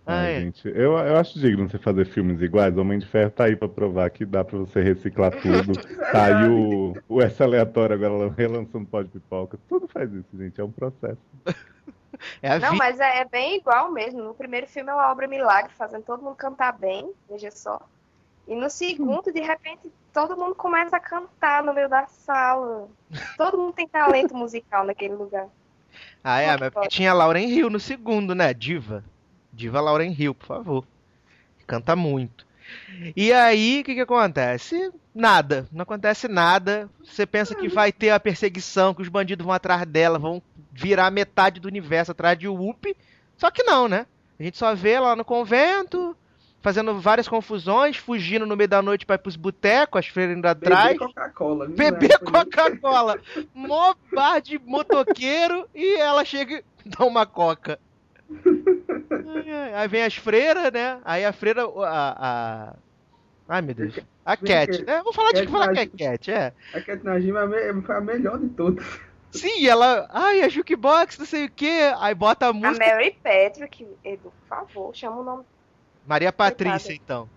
[0.07, 2.77] Ai, Ai, gente, eu, eu acho digno você fazer filmes iguais.
[2.79, 5.73] Homem de Ferro tá aí pra provar que dá pra você reciclar tudo.
[6.13, 9.59] Tá aí o, o S aleatório agora relançando pó de pipoca.
[9.69, 10.61] Tudo faz isso, gente.
[10.61, 11.19] É um processo.
[12.41, 12.85] é a Não, vida.
[12.85, 14.23] mas é, é bem igual mesmo.
[14.23, 17.81] No primeiro filme é uma obra milagre, fazendo todo mundo cantar bem, veja só.
[18.47, 22.89] E no segundo, de repente, todo mundo começa a cantar no meio da sala.
[23.37, 25.49] Todo mundo tem talento musical naquele lugar.
[26.23, 28.55] Ah, é, mas tinha Lauren Hill no segundo, né?
[28.55, 29.05] Diva.
[29.57, 30.85] Diva Lauren Hill, por favor.
[31.67, 32.45] Canta muito.
[33.17, 34.93] E aí, o que que acontece?
[35.15, 35.67] Nada.
[35.73, 36.91] Não acontece nada.
[37.03, 40.43] Você pensa que vai ter a perseguição, que os bandidos vão atrás dela, vão
[40.73, 42.95] virar metade do universo atrás de Whoop.
[43.39, 44.07] Só que não, né?
[44.39, 46.15] A gente só vê ela lá no convento,
[46.61, 50.47] fazendo várias confusões, fugindo no meio da noite pra ir pros botecos, as freiras indo
[50.47, 50.93] atrás.
[50.93, 51.67] Beber Coca-Cola.
[51.67, 51.77] viu?
[51.77, 53.19] Beber É, Coca-Cola.
[53.55, 57.79] Mó bar de motoqueiro e ela chega e dá uma coca.
[59.75, 60.99] Aí vem as freiras, né?
[61.05, 61.63] Aí a freira.
[61.65, 62.17] A,
[62.71, 62.75] a...
[63.49, 63.99] Ai, meu Deus.
[64.25, 65.03] A Cat, que- né?
[65.03, 66.53] Vou falar de Cat falar que é Cat, é.
[66.75, 68.85] A Cat Najima é a foi a melhor de todas.
[69.31, 70.07] Sim, ela.
[70.11, 71.69] Ai, a jukebox, não sei o que.
[71.99, 72.85] Aí bota a A música.
[72.87, 75.45] Mary Patrick, Edu, por favor, chama o nome.
[76.07, 77.29] Maria Patrícia, então.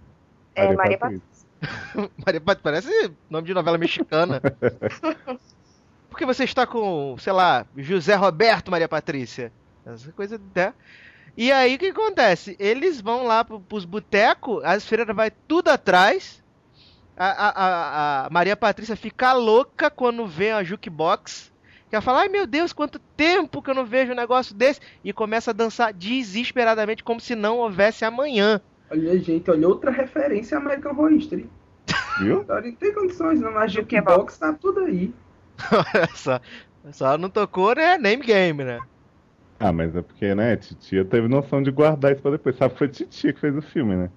[0.56, 1.26] É, Maria Patrícia.
[1.60, 2.12] Patrícia.
[2.26, 4.42] Maria Pat- Parece nome de novela mexicana.
[6.10, 9.52] Porque você está com, sei lá, José Roberto Maria Patrícia.
[9.86, 10.74] Essa coisa, né?
[11.40, 12.58] E aí o que acontece?
[12.60, 16.44] Eles vão lá pro, pros botecos, as freiras vai tudo atrás.
[17.16, 21.50] A, a, a, a Maria Patrícia fica louca quando vê a jukebox.
[21.90, 24.82] Que ela fala, ai meu Deus, quanto tempo que eu não vejo um negócio desse.
[25.02, 28.60] E começa a dançar desesperadamente, como se não houvesse amanhã.
[28.92, 31.50] Olha, gente, olha outra referência a American Horror History.
[32.20, 32.44] Viu?
[32.52, 33.54] Não tem condições, não.
[33.54, 34.34] Mas Jukebox.
[34.34, 35.14] Jukebox tá tudo aí.
[36.16, 36.42] só,
[36.92, 37.98] só não tocou, né?
[37.98, 38.82] Name game, né?
[39.60, 42.56] Ah, mas é porque, né, Titia teve noção de guardar isso pra depois.
[42.56, 44.10] Sabe que foi Titia que fez o filme, né?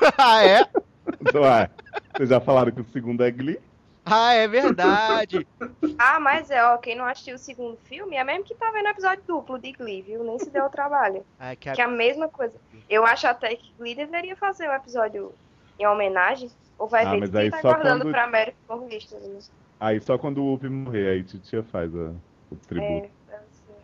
[0.18, 0.66] ah, é?
[1.20, 1.70] Então, ah,
[2.14, 3.58] vocês já falaram que o segundo é Glee?
[4.04, 5.46] Ah, é verdade.
[5.98, 8.86] Ah, mas é, ó, quem não assistiu o segundo filme é mesmo que tá vendo
[8.86, 10.22] o episódio duplo de Glee, viu?
[10.22, 11.24] Nem se deu o trabalho.
[11.40, 12.54] Ah, que a- Que é a mesma coisa.
[12.88, 15.32] Eu acho até que Glee deveria fazer um episódio
[15.78, 16.50] em homenagem.
[16.78, 19.26] Ou vai Ah, ver mas que aí tá só guardando quando- pra América Horror History.
[19.26, 19.38] né?
[19.80, 22.12] Aí só quando o Whoopi morrer, aí Titia faz a-
[22.50, 22.92] o tributo.
[22.92, 23.17] É, deve ser.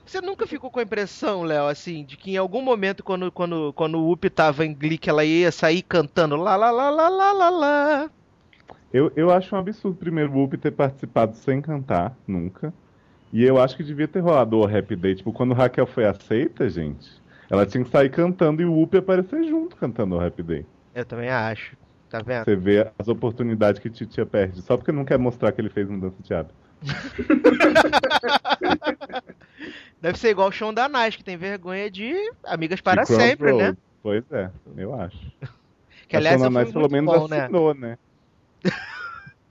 [0.06, 3.72] Você nunca ficou com a impressão, Léo, assim, de que em algum momento, quando, quando,
[3.72, 7.08] quando o Up tava em Glee, que ela ia sair cantando lá, lá, lá, lá,
[7.08, 8.10] lá, lá, lá.
[8.92, 12.72] Eu, eu acho um absurdo primeiro o Whoopi ter participado sem cantar, nunca.
[13.32, 15.16] E eu acho que devia ter rolado o Happy Day.
[15.16, 17.10] Tipo, quando Raquel foi aceita, gente,
[17.50, 20.66] ela tinha que sair cantando e o Whoopi aparecer junto cantando o Happy Day.
[20.94, 21.76] Eu também acho.
[22.08, 22.44] Tá vendo?
[22.44, 25.88] Você vê as oportunidades que Titia perde, só porque não quer mostrar que ele fez
[25.88, 26.54] mudança de hábito.
[30.00, 33.52] Deve ser igual o Sean da Nice, que tem vergonha de Amigas para De Sempre,
[33.52, 33.76] né?
[34.02, 35.18] Pois é, eu acho.
[36.06, 37.40] Que aliás filme pelo menos bom, né?
[37.40, 37.96] assinou, né?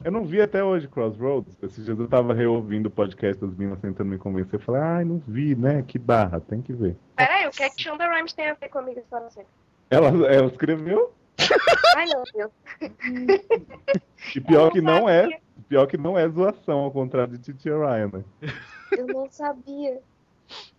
[0.03, 1.57] Eu não vi até hoje Crossroads.
[1.63, 4.59] Esses dias eu tava reouvindo o podcast das meninas tentando me convencer.
[4.59, 5.81] Eu falei, ai, não vi, né?
[5.81, 6.95] Que barra, tem que ver.
[7.15, 9.49] Peraí, o que é que Shonda Rhimes tem a ver com Amigas para Sempre?
[9.89, 11.11] Ela, ela escreveu,
[11.95, 12.51] Ai, meu Deus.
[14.35, 15.27] e pior que não é.
[15.67, 18.23] Pior que não é zoação, ao contrário de Titi Ryan, né?
[18.91, 20.01] Eu não sabia.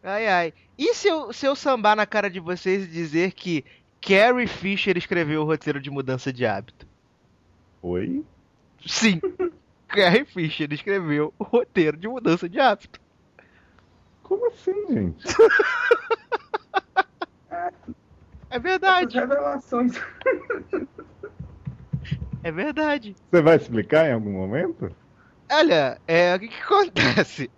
[0.02, 0.54] Ai, ai.
[0.78, 3.64] E se eu, se eu sambar na cara de vocês e dizer que
[4.00, 6.86] Carrie Fisher escreveu o roteiro de mudança de hábito?
[7.82, 8.24] Oi?
[8.86, 9.20] Sim.
[9.88, 13.00] Carrie Fisher escreveu o roteiro de mudança de hábito.
[14.22, 15.24] Como assim, gente?
[18.50, 19.92] É Essas verdade, revelações.
[22.44, 23.16] é verdade.
[23.30, 24.94] Você vai explicar em algum momento?
[25.50, 27.50] Olha, é, o que, que acontece?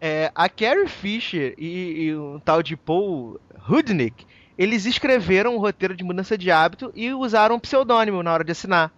[0.00, 5.96] É, a Carrie Fisher e, e um tal de Paul Rudnick, eles escreveram o roteiro
[5.96, 8.92] de mudança de hábito e usaram um pseudônimo na hora de assinar.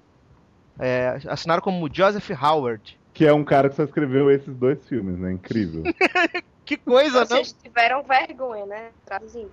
[0.78, 2.98] É, assinaram como Joseph Howard.
[3.12, 5.32] Que é um cara que só escreveu esses dois filmes, né?
[5.32, 5.82] Incrível.
[6.68, 7.26] Que coisa, não?
[7.26, 8.90] Vocês tiveram vergonha, né?
[9.06, 9.50] Traduzindo.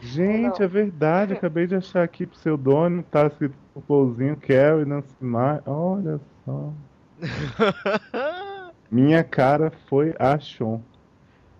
[0.00, 1.32] Gente, é verdade.
[1.34, 5.62] Acabei de achar aqui pseudônimo, tá escrito por Paulzinho, Carrie, Nancy Mar.
[5.66, 6.72] Olha só.
[8.90, 10.80] Minha cara foi a Sean.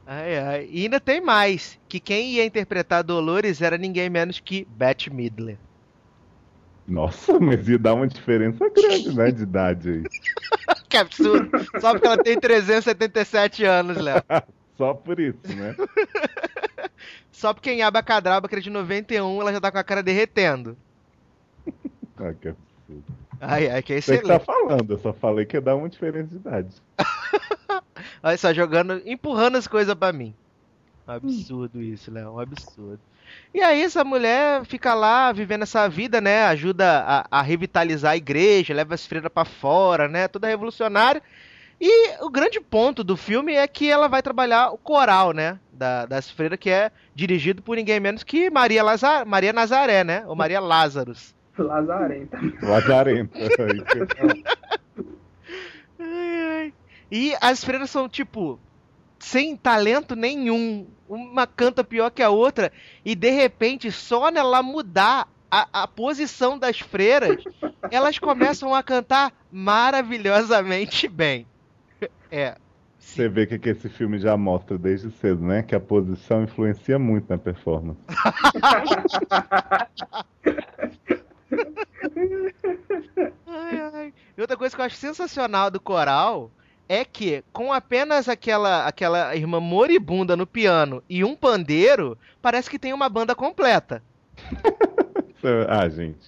[0.07, 0.69] Ai, ai.
[0.71, 5.59] E ainda tem mais, que quem ia interpretar Dolores era ninguém menos que Bette Midler.
[6.87, 10.03] Nossa, mas ia dar uma diferença grande, né, de idade aí.
[10.89, 11.51] Que absurdo.
[11.81, 14.23] Só porque ela tem 377 anos, Léo.
[14.79, 15.75] Só por isso, né?
[17.31, 20.77] Só porque em Abacadabra, que era de 91, ela já tá com a cara derretendo.
[22.19, 23.05] Ah, que absurdo.
[23.39, 24.45] Ai, ai, que é Você que tá excelente.
[24.47, 26.83] falando, eu só falei que ia dar uma diferença de idade.
[28.23, 30.35] Olha só, jogando, empurrando as coisas pra mim.
[31.07, 33.01] Um absurdo isso, Léo, um absurdo.
[33.53, 36.45] E aí essa mulher fica lá vivendo essa vida, né?
[36.47, 40.27] Ajuda a, a revitalizar a igreja, leva as freiras pra fora, né?
[40.27, 41.23] Toda revolucionária.
[41.81, 45.59] E o grande ponto do filme é que ela vai trabalhar o coral, né?
[45.71, 50.25] Da, das freiras, que é dirigido por ninguém menos que Maria, Lazar, Maria Nazaré, né?
[50.27, 51.35] Ou Maria Lázaros.
[51.59, 52.39] Lazarenta.
[52.63, 53.39] Lazarenta.
[55.99, 56.75] Ai, ai.
[57.11, 58.61] E as freiras são, tipo,
[59.19, 60.87] sem talento nenhum.
[61.09, 62.73] Uma canta pior que a outra.
[63.05, 67.43] E de repente, só nela mudar a, a posição das freiras,
[67.91, 71.47] elas começam a cantar maravilhosamente bem.
[72.31, 72.57] É.
[72.99, 75.63] Você vê que, que esse filme já mostra desde cedo, né?
[75.63, 78.01] Que a posição influencia muito na performance.
[83.47, 84.15] Ai, ai.
[84.37, 86.51] E outra coisa que eu acho sensacional do coral
[86.89, 92.79] é que, com apenas aquela, aquela irmã moribunda no piano e um pandeiro, parece que
[92.79, 94.03] tem uma banda completa.
[95.69, 96.27] Ah, gente.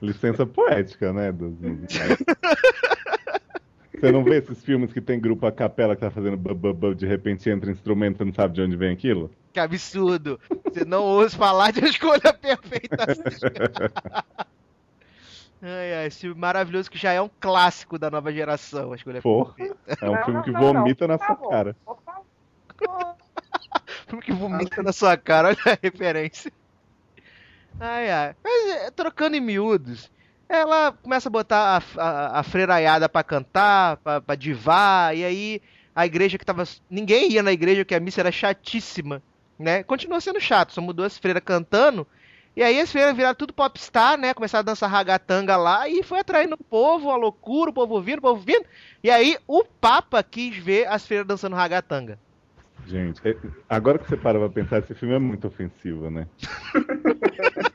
[0.00, 1.32] Licença poética, né?
[1.32, 2.18] Dos musicais.
[4.04, 7.06] Você não vê esses filmes que tem grupo a capela que tá fazendo bu, de
[7.06, 9.30] repente entra instrumento e não sabe de onde vem aquilo?
[9.50, 10.38] Que absurdo.
[10.64, 13.22] Você não ousa falar de uma escolha perfeita assim.
[15.62, 19.22] Ai, ai, esse filme maravilhoso que já é um clássico da nova geração, a escolha
[19.22, 19.54] Porra.
[19.54, 19.96] perfeita.
[20.02, 21.76] É um Não, filme que não, não, vomita na sua favor, cara.
[21.86, 22.24] por favor.
[24.06, 26.52] filme que vomita na sua cara, olha a referência.
[27.80, 28.36] Ai, ai.
[28.44, 30.10] Mas, é, trocando em miúdos,
[30.48, 35.62] ela começa a botar a, a, a freiraiada pra cantar, pra, pra divar, e aí
[35.94, 36.64] a igreja que tava.
[36.90, 39.22] Ninguém ia na igreja, porque a missa era chatíssima,
[39.58, 39.82] né?
[39.82, 42.06] Continua sendo chato, só mudou as freiras cantando.
[42.56, 44.32] E aí as freiras viraram tudo popstar, né?
[44.32, 48.18] Começaram a dançar ragatanga lá e foi atraindo o povo, a loucura, o povo vindo,
[48.18, 48.64] o povo vindo.
[49.02, 52.16] E aí o Papa quis ver as freiras dançando ragatanga.
[52.86, 53.36] Gente, é-
[53.68, 56.28] agora que você para pra pensar, esse filme é muito ofensivo, né?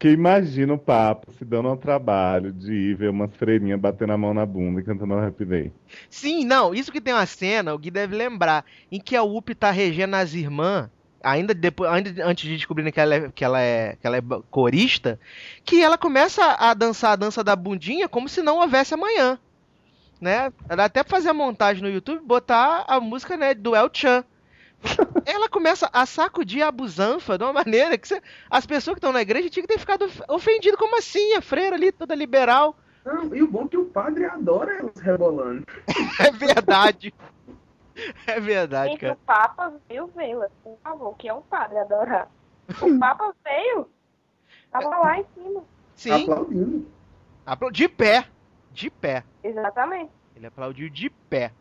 [0.00, 4.16] que imagina o papo se dando ao trabalho de ir ver umas freirinhas batendo a
[4.16, 5.70] mão na bunda e cantando Day.
[6.08, 9.54] Sim, não, isso que tem uma cena, o Gui deve lembrar, em que a Whoopi
[9.54, 10.88] tá regendo as irmãs,
[11.22, 14.22] ainda depois, ainda antes de descobrirem que ela é, que ela é, que ela é
[14.50, 15.20] corista,
[15.66, 19.38] que ela começa a dançar a dança da bundinha como se não houvesse amanhã,
[20.18, 20.50] né?
[20.66, 24.24] Dá até pra fazer a montagem no YouTube, botar a música, né, do El Chan.
[25.26, 29.12] Ela começa a sacudir a busanfa de uma maneira que você- as pessoas que estão
[29.12, 31.34] na igreja tinham que ter ficado of- ofendido, como assim?
[31.34, 32.76] A freira ali, toda liberal.
[33.04, 35.64] Não, e o bom é que o padre adora elas rebolando.
[36.20, 37.14] É verdade.
[38.26, 39.12] É verdade, Gente, cara.
[39.12, 42.30] o Papa veio vê-la, por favor, que é um padre adorar.
[42.80, 43.88] O Papa veio,
[44.70, 45.62] tava lá em cima.
[45.94, 46.86] Sim, Aplaudindo.
[47.44, 48.26] aplau- de pé.
[48.72, 49.24] De pé.
[49.42, 50.10] Exatamente.
[50.36, 51.52] Ele aplaudiu de pé.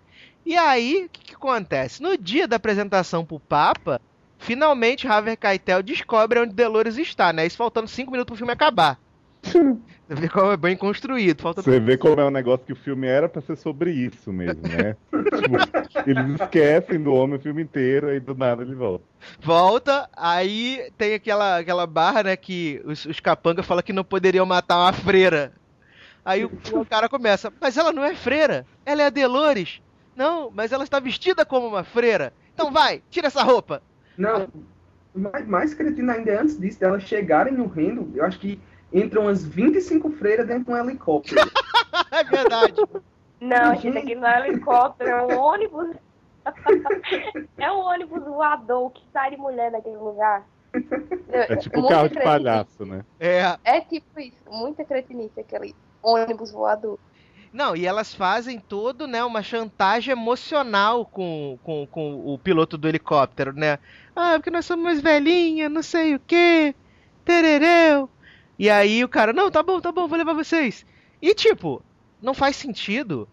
[0.46, 2.02] E aí, o que, que acontece?
[2.02, 4.02] No dia da apresentação pro Papa,
[4.38, 7.46] finalmente Harvey Keitel descobre onde Dolores está, né?
[7.46, 9.00] Isso faltando cinco minutos pro filme acabar.
[10.10, 11.42] Você vê como é bem construído.
[11.42, 14.34] Falta Você vê como é um negócio que o filme era pra ser sobre isso
[14.34, 14.96] mesmo, né?
[15.14, 19.06] Tipo, eles esquecem do homem o filme inteiro e do nada ele volta.
[19.40, 24.48] Volta, aí tem aquela, aquela barra, né, que os, os capangas falam que não poderiam
[24.48, 25.54] matar uma freira.
[26.26, 29.80] Aí o, o cara começa, mas ela não é freira, ela é a Delores.
[30.20, 32.34] Não, mas ela está vestida como uma freira.
[32.54, 33.82] Então vai, tira essa roupa.
[34.18, 34.50] Não,
[35.16, 38.60] mais, mais cretino ainda é antes disso, delas chegarem no reino, eu acho que
[38.92, 41.40] entram umas 25 freiras dentro de um helicóptero.
[42.12, 42.74] é verdade.
[43.40, 45.96] Não, gente, aquilo não é helicóptero, é um ônibus.
[47.58, 50.46] é um ônibus voador que sai de mulher naquele lugar.
[51.30, 52.44] É tipo Muita carro de cretinice.
[52.44, 53.06] palhaço, né?
[53.22, 53.58] É.
[53.64, 57.00] É tipo isso, muita cretinice aquele ônibus voador.
[57.52, 62.88] Não, e elas fazem todo, né, uma chantagem emocional com, com, com o piloto do
[62.88, 63.80] helicóptero, né?
[64.16, 66.76] Ah, porque nós somos velhinha, não sei o quê,
[67.26, 68.08] terereu.
[68.58, 70.86] E aí o cara, não, tá bom, tá bom, vou levar vocês.
[71.22, 71.82] E tipo,
[72.22, 73.28] não faz sentido,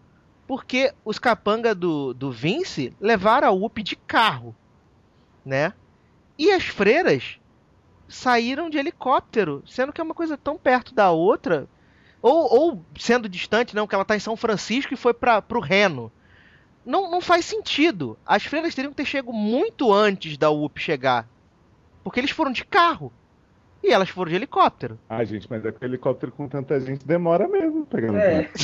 [0.47, 4.55] porque os capanga do, do Vince levaram a UP de carro,
[5.45, 5.75] né?
[6.39, 7.39] E as freiras
[8.09, 11.69] saíram de helicóptero, sendo que é uma coisa tão perto da outra,
[12.21, 15.61] ou, ou sendo distante, não, que ela tá em São Francisco e foi para pro
[15.61, 16.11] Reno.
[16.85, 18.17] Não, não faz sentido.
[18.25, 21.29] As freiras teriam que ter chegado muito antes da UP chegar.
[22.05, 23.13] Porque eles foram de carro.
[23.83, 24.99] E elas foram de helicóptero.
[25.09, 28.19] Ah, gente, mas é que o helicóptero com tanta gente demora mesmo pegando.
[28.19, 28.51] É.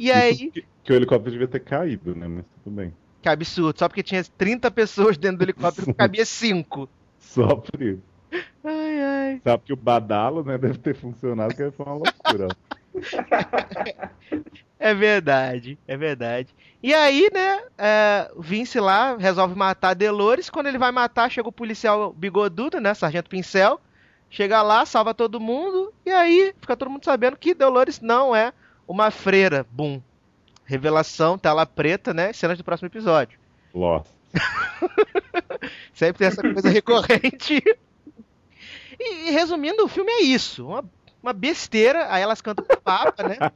[0.00, 2.26] E aí, Que, que o helicóptero devia ter caído, né?
[2.26, 2.94] Mas tudo bem.
[3.20, 3.78] Que absurdo.
[3.78, 6.88] Só porque tinha 30 pessoas dentro do helicóptero, cabia 5.
[7.18, 8.02] Só por isso.
[8.64, 9.40] Ai, ai.
[9.42, 12.48] Sabe que o badalo, né, deve ter funcionado, que foi uma loucura.
[14.82, 16.54] É verdade, é verdade.
[16.82, 20.48] E aí, né, é, o Vince lá resolve matar Delores.
[20.48, 23.78] Quando ele vai matar, chega o policial bigodudo, né, Sargento Pincel.
[24.30, 25.92] Chega lá, salva todo mundo.
[26.06, 28.54] E aí, fica todo mundo sabendo que Delores não é
[28.88, 29.66] uma freira.
[29.70, 30.00] Bum.
[30.70, 33.40] Revelação, tela preta, né, cenas do próximo episódio.
[33.74, 34.06] Lost.
[35.92, 37.60] Sempre tem essa coisa recorrente.
[39.00, 40.64] E, e resumindo, o filme é isso.
[40.64, 40.84] Uma,
[41.20, 42.06] uma besteira.
[42.08, 43.36] Aí elas cantam pro Papa, né?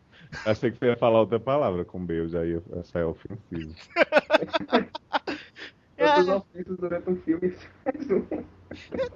[0.44, 3.72] Achei que você ia falar outra palavra com B, eu já ia achar ofensivo.
[5.96, 7.56] Todas as ofensas durante o filme.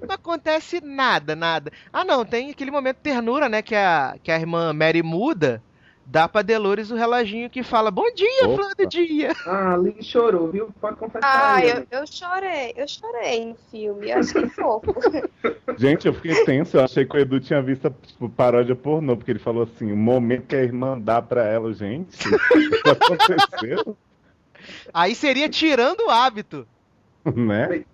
[0.00, 1.72] Não acontece nada, nada.
[1.92, 3.60] Ah, não, tem aquele momento de ternura, né?
[3.60, 5.60] Que a, que a irmã Mary muda,
[6.10, 8.56] dá pra Delores o reloginho que fala: Bom dia, Opa.
[8.56, 9.32] flor do dia.
[9.46, 10.68] Ah, ali chorou, viu?
[10.80, 11.24] Pode confessar.
[11.24, 14.94] Ah, aí, eu, eu chorei, eu chorei no filme, eu achei fofo.
[15.78, 19.30] Gente, eu fiquei tenso, eu achei que o Edu tinha visto tipo, paródia pornô, porque
[19.30, 23.96] ele falou assim, o momento que a irmã dá pra ela, gente, isso aconteceu,
[24.92, 26.66] Aí seria tirando o hábito.
[27.34, 27.84] né?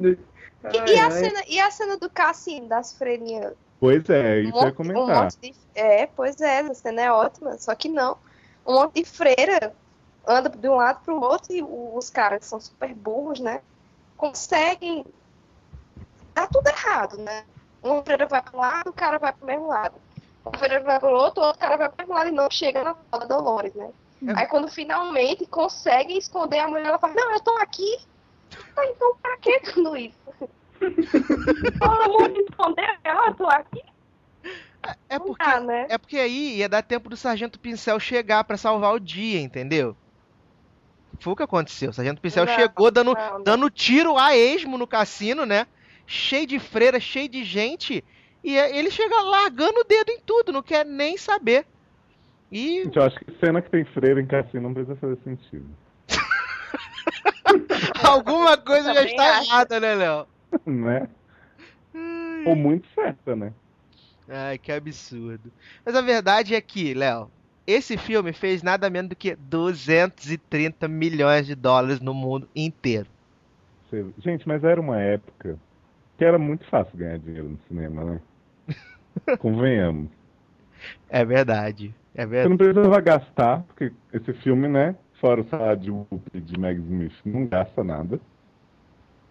[0.00, 0.16] E,
[0.64, 1.10] Ai, e a ai.
[1.10, 3.52] cena, e a cena do Cassino, das freirinhas?
[3.78, 5.24] Pois é, isso um comentar.
[5.24, 5.54] monte de.
[5.74, 7.58] É, pois é, essa cena é ótima.
[7.58, 8.16] Só que não.
[8.66, 9.74] Um monte de freira
[10.26, 13.60] anda de um lado pro outro e o- os caras que são super burros, né?
[14.16, 15.04] Conseguem.
[16.34, 17.44] Dá tudo errado, né?
[17.82, 19.94] Uma freira vai para um lado, o cara vai pro mesmo lado.
[20.44, 22.82] Uma freira vai pro outro, o outro cara vai pro mesmo lado e não chega
[22.82, 23.90] na fala da Dolores, né?
[24.36, 27.98] Aí quando finalmente conseguem esconder a mulher, ela fala, não, eu tô aqui.
[28.78, 30.18] Então pra que tudo isso?
[31.80, 33.82] Amor de esconder ela, eu tô aqui.
[35.08, 35.86] É Não porque, dá, né?
[35.88, 39.96] é porque aí ia dar tempo do Sargento Pincel chegar pra salvar o dia, entendeu?
[41.20, 41.90] Foi o que aconteceu.
[41.90, 43.42] O Sargento Pincel Não, chegou dando, não, não.
[43.42, 45.66] dando tiro a esmo no cassino, né?
[46.06, 48.04] Cheio de freira, cheio de gente.
[48.44, 51.66] E é- ele chega largando o dedo em tudo, não quer nem saber.
[52.52, 55.66] E Gente, eu acho que cena que tem freira em cassino não precisa fazer sentido.
[58.04, 59.50] alguma coisa já está acho.
[59.50, 60.26] errada, né, Léo?
[60.66, 61.08] né?
[62.44, 63.54] Ou muito certa, né?
[64.28, 65.52] Ai, que absurdo.
[65.84, 67.32] Mas a verdade é que, Léo,
[67.66, 73.10] esse filme fez nada menos do que 230 milhões de dólares no mundo inteiro.
[73.88, 75.58] Você- Gente, mas era uma época
[76.18, 78.22] que era muito fácil ganhar dinheiro no cinema, né?
[79.38, 80.10] Convenhamos.
[81.08, 81.96] É verdade.
[82.14, 82.48] É Você verdade.
[82.48, 84.96] não precisava gastar, porque esse filme, né?
[85.20, 88.20] Fora o salário de Whoopi e de Meg Smith, não gasta nada.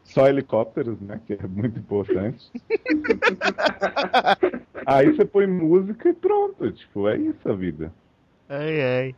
[0.06, 1.20] Só helicópteros, né?
[1.26, 2.50] Que é muito importante.
[4.86, 6.72] Aí você põe música e pronto.
[6.72, 7.92] Tipo, é isso a vida.
[8.48, 9.16] Ai, ai.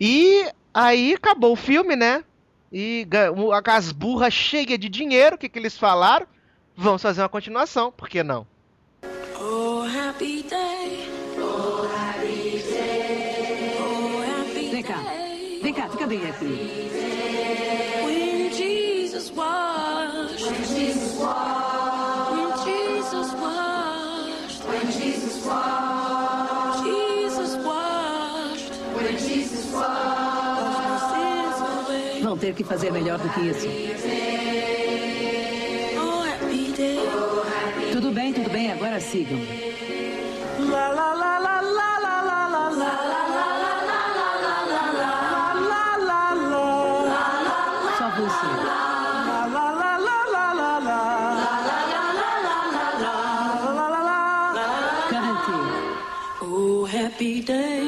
[0.00, 2.24] E aí acabou o filme, né?
[2.72, 3.06] E
[3.66, 6.26] as burras cheias de dinheiro, o que, que eles falaram?
[6.74, 8.46] Vamos fazer uma continuação, por que não?
[9.38, 11.10] Oh, happy day.
[11.36, 13.74] Oh, happy day.
[13.78, 15.02] Oh, happy Vem cá.
[15.02, 15.60] day.
[15.62, 16.81] Vem cá, fica bem aqui.
[32.42, 33.68] ter que fazer melhor do que isso.
[37.92, 39.38] Tudo bem, tudo bem, agora sigam.
[56.92, 57.81] Happy day.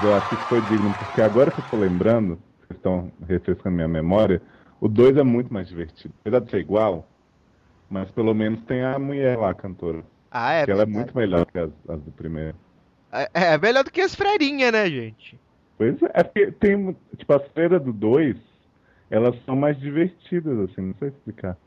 [0.00, 3.12] Mas, eu- acho que isso foi digno, porque agora que eu tô lembrando, vocês estão
[3.28, 4.40] refrescando minha memória,
[4.80, 6.14] o 2 é muito mais divertido.
[6.20, 7.06] Apesar de ser igual,
[7.90, 10.02] mas pelo menos tem a mulher lá, a cantora.
[10.30, 10.64] Ah, é.
[10.64, 12.56] que ela é muito melhor que as, as do primeiro.
[13.12, 15.38] É, é melhor do que as freirinhas, né, gente?
[15.76, 18.36] Pois é, é porque tem, tipo, as feiras do 2,
[19.10, 21.58] elas são mais divertidas, assim, não sei explicar.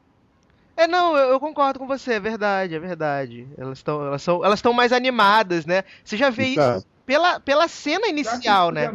[0.76, 3.48] É, não, eu, eu concordo com você, é verdade, é verdade.
[3.58, 5.84] Elas estão elas são, elas mais animadas, né?
[6.04, 6.78] Você já vê Exato.
[6.80, 8.90] isso pela, pela cena inicial, né?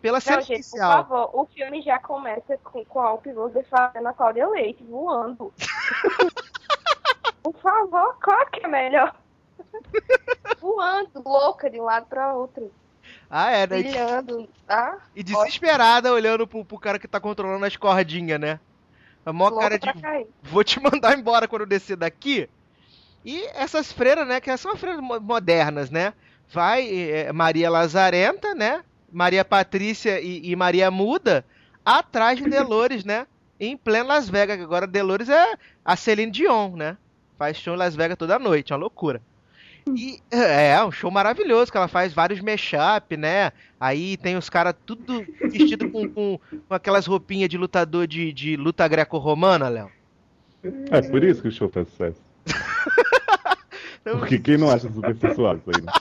[0.00, 0.92] Pela cena Não, gente, por inicial.
[0.92, 5.52] favor, o filme já começa com, com a Alpivose fazendo a Cláudia Leite voando.
[7.42, 9.14] por favor, qual que é melhor?
[10.60, 12.70] voando, louca de um lado pra outro.
[13.28, 13.82] Ah, é, né?
[13.82, 14.48] Brilhando.
[14.68, 18.60] Ah, E desesperada olhando pro, pro cara que tá controlando as cordinhas, né?
[19.26, 20.00] A maior louca cara de.
[20.00, 20.26] cair.
[20.42, 22.48] Vou te mandar embora quando eu descer daqui.
[23.30, 24.40] E essas freiras, né?
[24.40, 26.14] Que são freiras mo- modernas, né?
[26.50, 28.82] Vai eh, Maria Lazarenta, né?
[29.12, 31.44] Maria Patrícia e, e Maria Muda
[31.84, 33.26] atrás de Delores, né?
[33.60, 34.58] Em pleno Las Vegas.
[34.58, 36.96] Agora Delores é a Celine Dion, né?
[37.38, 39.20] Faz show em Las Vegas toda noite, uma loucura.
[39.94, 43.52] E é, é um show maravilhoso, que ela faz vários mashup, né?
[43.78, 48.56] Aí tem os caras tudo vestido com, com, com aquelas roupinhas de lutador de, de
[48.56, 49.90] luta greco-romana, Léo.
[50.90, 52.27] É por isso que o show faz sucesso.
[54.02, 55.92] Porque quem não acha super sensual isso aí, né?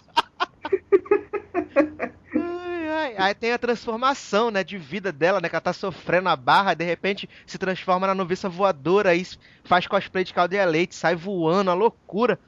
[3.17, 6.75] Aí tem a transformação, né, de vida dela, né, que ela tá sofrendo a barra,
[6.75, 9.25] de repente se transforma na noviça voadora, aí
[9.63, 12.39] faz cosplay de Claudia Leite, sai voando, a loucura.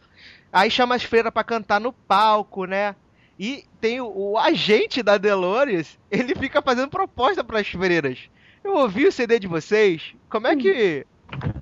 [0.53, 2.95] Aí chama as freiras pra cantar no palco, né?
[3.37, 8.29] E tem o, o agente da Delores, ele fica fazendo proposta pras freiras.
[8.63, 11.05] Eu ouvi o CD de vocês, como é que...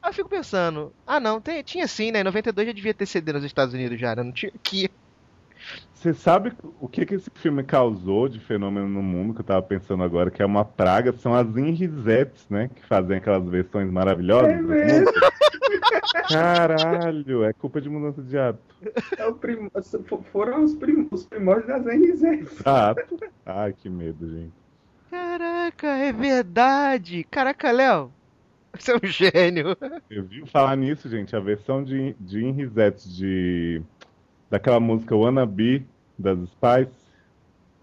[0.01, 2.21] Aí eu fico pensando, ah não, tem- tinha sim, né?
[2.21, 4.23] Em 92 já devia ter CD nos Estados Unidos já, né?
[4.23, 4.89] Não tinha aqui.
[5.93, 9.61] Você sabe o que, que esse filme causou de fenômeno no mundo, que eu tava
[9.63, 12.69] pensando agora, que é uma praga, são as Inrisettes, né?
[12.73, 14.51] Que fazem aquelas versões maravilhosas.
[14.51, 15.11] É mesmo.
[16.29, 18.75] Caralho, é culpa de mudança de hábito.
[19.17, 19.69] É o prim...
[20.31, 21.07] Foram os, prim...
[21.11, 22.23] os primórdios das NZ.
[22.23, 23.01] Exato.
[23.45, 24.53] Ai, que medo, gente.
[25.09, 27.25] Caraca, é verdade!
[27.31, 28.13] Caraca, Léo,
[28.83, 29.77] você é um gênio.
[30.09, 33.81] Eu vi falar nisso, gente, a versão de, de Inrisettes de
[34.49, 35.85] daquela música Wannabe
[36.17, 37.07] das Spice.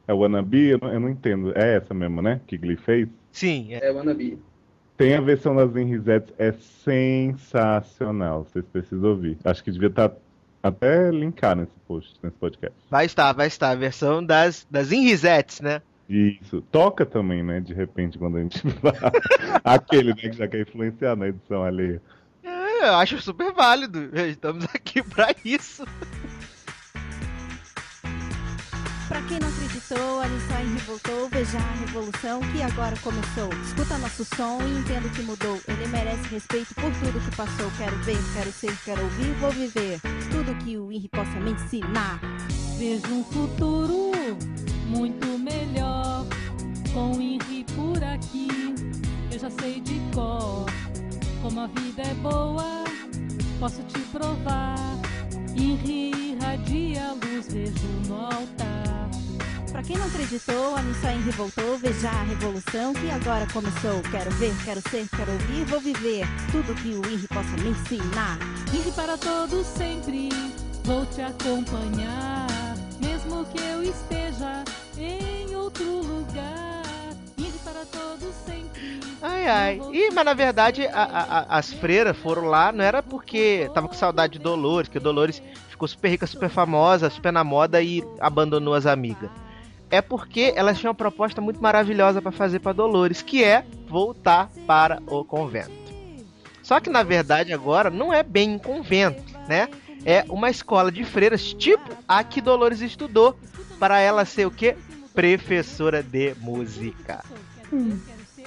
[0.06, 0.68] É Wannabe?
[0.70, 1.52] Eu não, eu não entendo.
[1.56, 2.40] É essa mesmo, né?
[2.46, 3.08] Que Glee fez?
[3.32, 4.38] Sim, É Wannabe.
[4.96, 8.44] Tem a versão das Inrisettes, é sensacional.
[8.44, 9.36] Vocês precisam ouvir.
[9.44, 10.12] Acho que devia estar
[10.62, 12.78] até linkar nesse post, nesse podcast.
[12.88, 13.70] vai estar, vai estar.
[13.70, 15.82] A versão das, das Inrisettes, né?
[16.08, 16.60] Isso.
[16.70, 17.60] Toca também, né?
[17.60, 18.92] De repente, quando a gente vai.
[19.62, 22.00] Aquele, né, que já quer influenciar na edição alheia.
[22.42, 24.10] É, eu acho super válido.
[24.18, 25.84] Estamos aqui pra isso.
[29.28, 31.28] quem não acreditou, a Nissan revoltou.
[31.30, 33.48] Veja a revolução que agora começou.
[33.62, 35.58] Escuta nosso som e entenda o que mudou.
[35.66, 37.70] Ele merece respeito por tudo que passou.
[37.78, 40.00] Quero ver, quero ser, quero ouvir, vou viver.
[40.30, 42.20] Tudo que o Henry possa me ensinar.
[42.78, 44.12] Vejo um futuro
[44.86, 46.26] muito melhor
[46.92, 48.48] com o Henry por aqui.
[49.32, 50.66] Eu já sei de cor
[51.42, 52.84] como a vida é boa,
[53.60, 54.76] posso te provar.
[55.56, 59.10] Henry irradia a luz, vejo no altar.
[59.70, 61.76] Pra quem não acreditou, a Nissan revoltou.
[61.78, 64.00] Veja a revolução que agora começou.
[64.10, 66.24] Quero ver, quero ser, quero ouvir, vou viver.
[66.52, 68.38] Tudo que o Henry possa me ensinar.
[68.72, 70.28] Henry para todos sempre,
[70.84, 72.33] vou te acompanhar.
[73.52, 74.64] Que eu esteja
[74.98, 76.82] em outro lugar.
[77.38, 79.00] Henry para todos sempre.
[79.22, 79.80] Ai, ai.
[79.92, 81.02] E, mas na verdade, a-
[81.48, 85.42] a- as freiras foram lá, não era porque tava com saudade de Dolores, que Dolores
[85.68, 89.30] ficou super rica, super famosa, super na moda e abandonou as amigas.
[89.90, 94.50] É porque elas tinham uma proposta muito maravilhosa pra fazer pra Dolores, que é voltar
[94.66, 95.70] para o convento.
[96.62, 99.68] Só que na verdade agora não é bem um convento, né?
[100.04, 103.38] É uma escola de freiras, tipo a que Dolores estudou,
[103.78, 104.76] para ela ser o quê?
[105.14, 107.22] Professora de música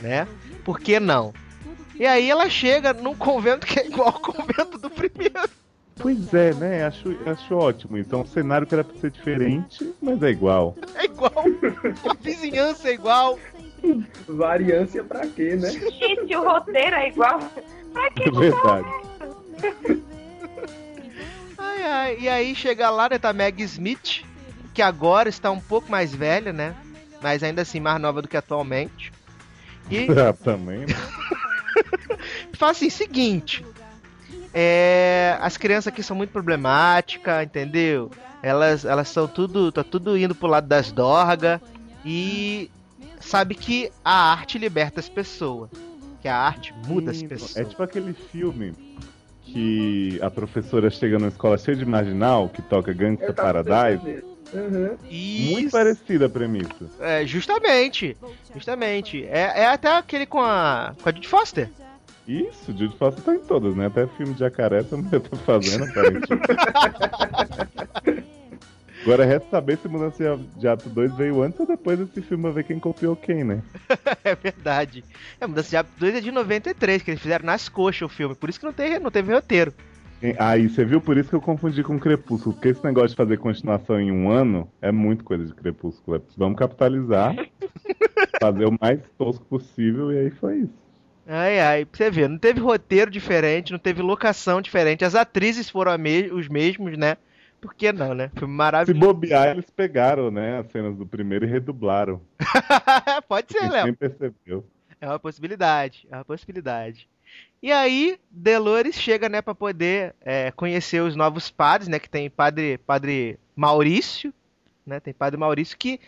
[0.02, 0.28] né?
[0.64, 1.34] Por que não?
[1.96, 5.50] E aí ela chega num convento que é igual ao convento do primeiro.
[6.00, 6.86] Pois é, né?
[6.86, 7.98] Acho, acho ótimo.
[7.98, 10.76] É um cenário que era pra ser diferente, mas é igual.
[10.94, 11.44] É igual.
[12.08, 13.40] A vizinhança é igual.
[14.28, 15.72] Variância pra quê, né?
[15.72, 17.40] Gente, o roteiro é igual.
[17.94, 18.88] Pra que É verdade.
[21.78, 22.18] Ai, ai.
[22.20, 23.18] E aí chega lá, né?
[23.18, 24.24] Tá Meg Smith,
[24.74, 26.76] que agora está um pouco mais velha, né?
[27.22, 29.12] Mas ainda assim mais nova do que atualmente.
[29.90, 30.96] E Ah, também, né?
[32.54, 33.66] fala assim, seguinte.
[34.54, 38.10] É, as crianças aqui são muito problemáticas, entendeu?
[38.42, 41.60] Elas elas são tudo, tá tudo indo pro lado das dorgas
[42.06, 42.72] e
[43.20, 45.70] sabe que a arte liberta as pessoas,
[46.22, 47.58] que a arte muda as Sim, pessoas.
[47.58, 48.74] É tipo aquele filme
[49.52, 54.24] que a professora chega numa escola cheia de marginal, que toca Gangsta Paradise.
[54.54, 54.90] Uhum.
[54.90, 55.72] Muito Isso.
[55.72, 56.90] parecida a premissa.
[57.00, 58.16] É, justamente,
[58.54, 59.26] justamente.
[59.26, 61.70] É, é até aquele com a com a Judy Foster.
[62.28, 63.88] Isso, Judy Foster tá em todas, né?
[63.88, 66.28] Até filme de jacaré também tá fazendo, aparentemente.
[69.08, 72.52] Agora resta saber se Mudança de Hábito 2 veio antes ou depois desse filme pra
[72.52, 73.62] ver quem copiou quem, né?
[74.24, 75.04] É verdade.
[75.40, 78.36] É, Mudança de Hábito 2 é de 93, que eles fizeram nas coxas o filme.
[78.36, 79.74] Por isso que não, tem, não teve roteiro.
[80.40, 81.00] Aí, você viu?
[81.00, 82.54] Por isso que eu confundi com Crepúsculo.
[82.56, 86.18] Porque esse negócio de fazer continuação em um ano é muito coisa de Crepúsculo.
[86.18, 87.34] É, Vamos capitalizar,
[88.42, 90.74] fazer o mais tosco possível e aí foi isso.
[91.30, 95.70] Ai, ai, pra você ver, não teve roteiro diferente, não teve locação diferente, as atrizes
[95.70, 97.18] foram a me- os mesmos, né?
[97.60, 98.30] Por que não, né?
[98.36, 99.00] Foi Se maravilhoso.
[99.00, 102.22] bobear, eles pegaram, né, as cenas do primeiro e redublaram.
[103.28, 103.86] Pode ser, Léo.
[103.86, 104.66] nem percebeu.
[105.02, 107.08] É uma possibilidade, é uma possibilidade.
[107.62, 112.30] E aí, Delores chega, né, pra poder é, conhecer os novos padres, né, que tem
[112.30, 114.34] padre, padre Maurício,
[114.86, 116.00] né, tem padre Maurício que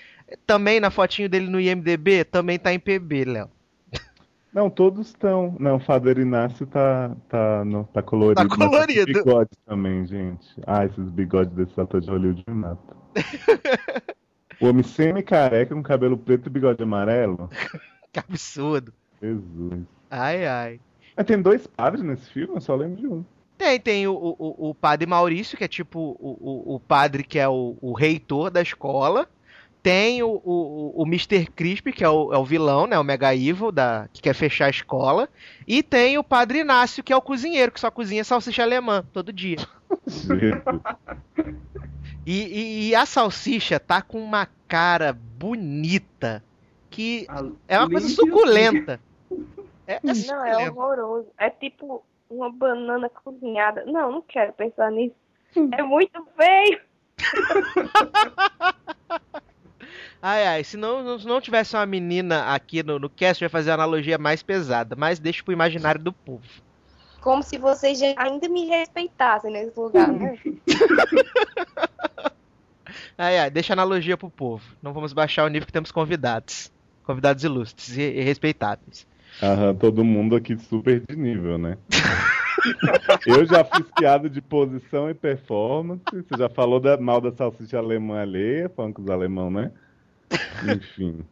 [0.46, 3.50] também na fotinho dele no IMDB também tá em PB, Léo.
[4.54, 5.56] Não, todos estão.
[5.60, 8.48] Não, o Father Inácio tá, tá, tá colorido.
[8.48, 9.06] Tá colorido.
[9.06, 10.48] bigode também, gente.
[10.66, 12.98] Ah, esses bigodes desse ator de Hollywood matam.
[14.62, 17.50] o homem semi-careca com cabelo preto e bigode amarelo.
[18.12, 18.92] Que absurdo.
[19.22, 19.84] Jesus.
[20.10, 20.80] Ai, ai.
[21.16, 23.24] Mas tem dois padres nesse filme, eu só lembro de um.
[23.56, 27.24] Tem, tem o, o, o- o padre Maurício, que é tipo o, o, o padre
[27.24, 29.30] que é o, o reitor da escola.
[29.82, 31.46] Tem o, o, o Mr.
[31.56, 33.00] Crisp, que é o, é o vilão, né?
[33.00, 35.30] O Mega Evil, da, que quer fechar a escola.
[35.66, 39.32] E tem o padre Inácio, que é o cozinheiro, que só cozinha salsicha alemã todo
[39.32, 39.56] dia.
[42.26, 46.44] E, e- e a salsicha tá com uma cara bonita,
[46.90, 47.26] que
[47.68, 49.00] é uma coisa suculenta.
[49.88, 50.72] É, é Não, é suculenta.
[50.72, 51.28] horroroso.
[51.38, 53.86] É tipo uma banana cozinhada.
[53.86, 55.16] Não, não quero pensar nisso.
[55.72, 56.80] É muito feio.
[60.22, 63.50] Ai, ai, se não, se não tivesse uma menina aqui no, no cast, eu ia
[63.50, 66.44] fazer uma analogia mais pesada, mas deixa pro imaginário do povo.
[67.22, 70.38] Como se vocês já ainda me respeitassem nesse lugar, né?
[73.18, 74.64] Ai, ai, deixa a analogia pro povo.
[74.82, 76.72] Não vamos baixar o nível que temos convidados.
[77.04, 79.06] Convidados ilustres e, e respeitáveis.
[79.44, 81.78] Aham, todo mundo aqui super de nível, né?
[83.28, 86.02] Eu já fiz piada de posição e performance.
[86.12, 89.72] Você já falou da, mal da salsicha alemã alheia, falando com os alemão, né?
[90.64, 91.26] Enfim.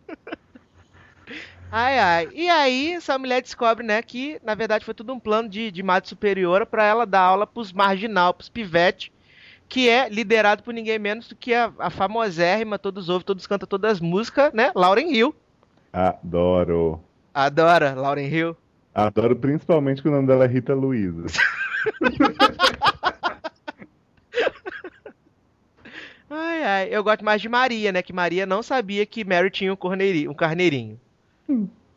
[1.72, 2.30] Ai, ai.
[2.34, 5.84] E aí, essa mulher descobre, né, que na verdade foi tudo um plano de, de
[5.84, 9.12] mate superior pra ela dar aula pros marginal, pros pivete,
[9.68, 13.68] que é liderado por ninguém menos do que a, a famosérrima, todos ouvem, todos cantam
[13.68, 14.72] todas as músicas, né?
[14.74, 15.36] Lauren Hill.
[15.92, 17.02] Adoro.
[17.34, 18.56] Adora Lauren Hill.
[18.96, 21.26] Adoro principalmente que o nome dela é Rita Luiza.
[26.30, 28.02] Ai, ai, eu gosto mais de Maria, né?
[28.02, 31.00] Que Maria não sabia que Mary tinha um, corneirinho, um carneirinho.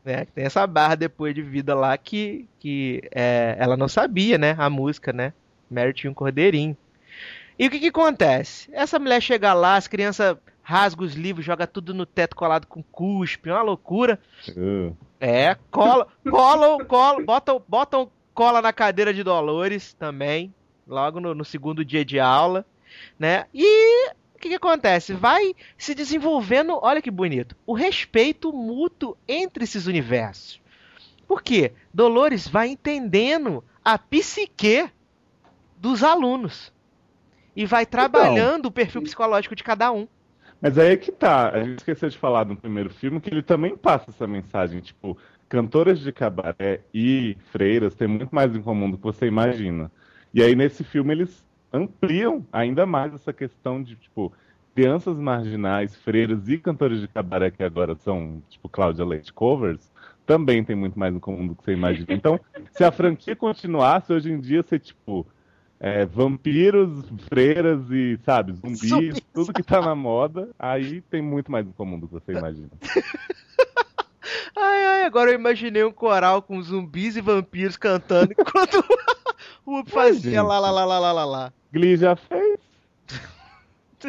[0.05, 0.27] Né?
[0.35, 4.55] Tem essa barra depois de vida lá que, que é, ela não sabia, né?
[4.59, 5.33] A música, né?
[5.71, 6.77] Mary tinha um cordeirinho.
[7.59, 8.71] E o que que acontece?
[8.73, 12.83] Essa mulher chega lá, as crianças rasgam os livros, joga tudo no teto colado com
[12.83, 14.19] cuspe, uma loucura.
[14.49, 20.55] Uh, É, cola, colam, colam, botam, botam cola na cadeira de Dolores também,
[20.89, 22.65] logo no, no segundo dia de aula,
[23.19, 23.45] né?
[23.53, 24.11] E
[24.41, 25.13] que, que acontece?
[25.13, 30.61] Vai se desenvolvendo, olha que bonito, o respeito mútuo entre esses universos.
[31.29, 31.73] Por quê?
[31.93, 34.91] Dolores vai entendendo a psique
[35.77, 36.73] dos alunos
[37.55, 40.09] e vai trabalhando o perfil psicológico de cada um.
[40.61, 41.51] Mas aí é que tá.
[41.51, 44.81] A gente esqueceu de falar no primeiro filme que ele também passa essa mensagem.
[44.81, 45.17] Tipo,
[45.49, 49.91] cantoras de cabaré e freiras têm muito mais em comum do que você imagina.
[50.35, 54.33] E aí nesse filme eles ampliam ainda mais essa questão de, tipo,
[54.75, 59.91] crianças marginais, freiras e cantores de cabaré que agora são, tipo, Cláudia Leite covers,
[60.27, 62.07] também tem muito mais em comum do que você imagina.
[62.11, 62.39] Então,
[62.73, 65.27] se a franquia continuasse hoje em dia ser, tipo,
[65.79, 71.67] é, vampiros, freiras e, sabe, zumbis, tudo que tá na moda, aí tem muito mais
[71.67, 72.71] em comum do que você imagina.
[74.57, 78.85] Ai, ai, agora eu imaginei um coral com zumbis e vampiros cantando enquanto
[79.67, 81.53] o Whoop fazia lá, lá, lá, lá, lá, lá, lá.
[81.73, 82.59] Glee já fez.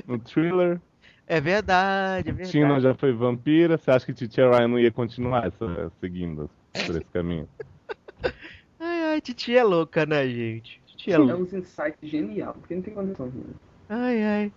[0.07, 0.79] No thriller.
[1.27, 2.51] É verdade, é verdade.
[2.51, 3.77] Tina já foi vampira.
[3.77, 7.47] Você acha que Titia Ryan não ia continuar essa, seguindo por esse caminho?
[8.79, 10.81] Ai, ai, Titi é louca, né, gente?
[10.87, 11.35] Titi é É louca.
[11.35, 13.27] uns insights genial, porque não tem condição.
[13.27, 13.53] né?
[13.89, 14.51] Ai, ai.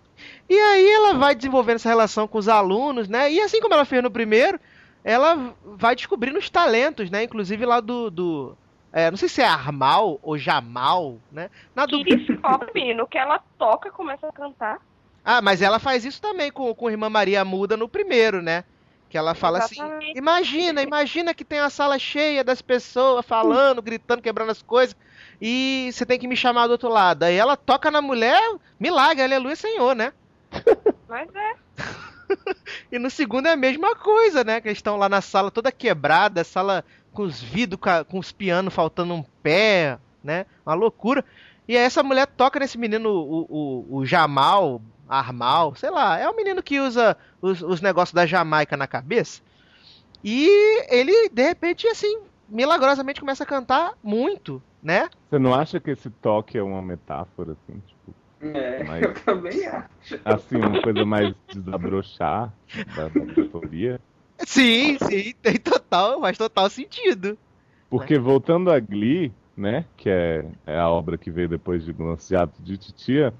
[0.49, 3.31] E aí ela vai desenvolvendo essa relação com os alunos, né?
[3.31, 4.59] E assim como ela fez no primeiro,
[5.05, 7.23] ela vai descobrindo os talentos, né?
[7.23, 8.09] Inclusive lá do.
[8.09, 8.57] do
[8.91, 11.51] é, não sei se é Armal ou Jamal, né?
[11.75, 12.03] Na do...
[12.03, 14.79] Que descobre, menino, que ela toca, começa a cantar.
[15.23, 18.63] Ah, mas ela faz isso também com, com a Irmã Maria Muda no primeiro, né?
[19.07, 20.17] Que ela fala assim: Exatamente.
[20.17, 24.95] imagina, imagina que tem a sala cheia das pessoas falando, gritando, quebrando as coisas,
[25.39, 27.23] e você tem que me chamar do outro lado.
[27.23, 28.41] Aí ela toca na mulher,
[28.79, 30.13] milagre, aleluia, Senhor, né?
[31.07, 31.55] Mas é.
[32.91, 34.61] E no segundo é a mesma coisa, né?
[34.61, 38.73] Que eles estão lá na sala toda quebrada, sala com os vidros, com os pianos
[38.73, 40.45] faltando um pé, né?
[40.65, 41.23] Uma loucura.
[41.67, 46.29] E aí essa mulher toca nesse menino, o, o, o Jamal, Armal, sei lá, é
[46.29, 49.41] um menino que usa os, os negócios da Jamaica na cabeça.
[50.23, 50.49] E
[50.89, 55.09] ele, de repente, assim, milagrosamente começa a cantar muito, né?
[55.29, 57.79] Você não acha que esse toque é uma metáfora, assim?
[57.79, 57.94] Tipo,
[58.41, 60.19] É, Mas- eu também acho.
[60.25, 62.53] assim, uma coisa mais desabrochar
[62.95, 63.99] da, da cantoria?
[64.39, 67.37] Sim, sim, tem total, faz total sentido.
[67.89, 72.33] Porque voltando a Glee, né, que é, é a obra que veio depois de Lance
[72.59, 73.33] de Titia,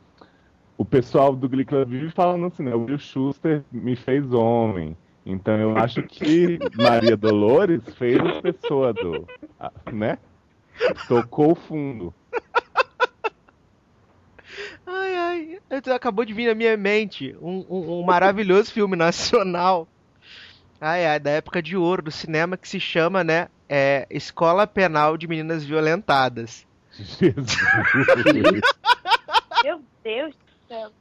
[0.77, 4.95] o pessoal do Glee Club vive falando assim, né, o Will Schuster me fez homem.
[5.25, 9.27] Então eu acho que Maria Dolores fez as pessoas do,
[9.91, 10.17] né,
[11.07, 12.13] tocou o fundo.
[14.85, 15.54] Ai, ai, eu-
[15.93, 19.87] acabou de vir na minha mente um, um- um maravilhoso filme nacional.
[20.79, 23.47] Ai, ai, da época de ouro do cinema que se chama, né?
[23.67, 26.65] É, Escola Penal de Meninas Violentadas.
[26.91, 27.57] Jesus.
[29.63, 30.91] Meu Deus do céu.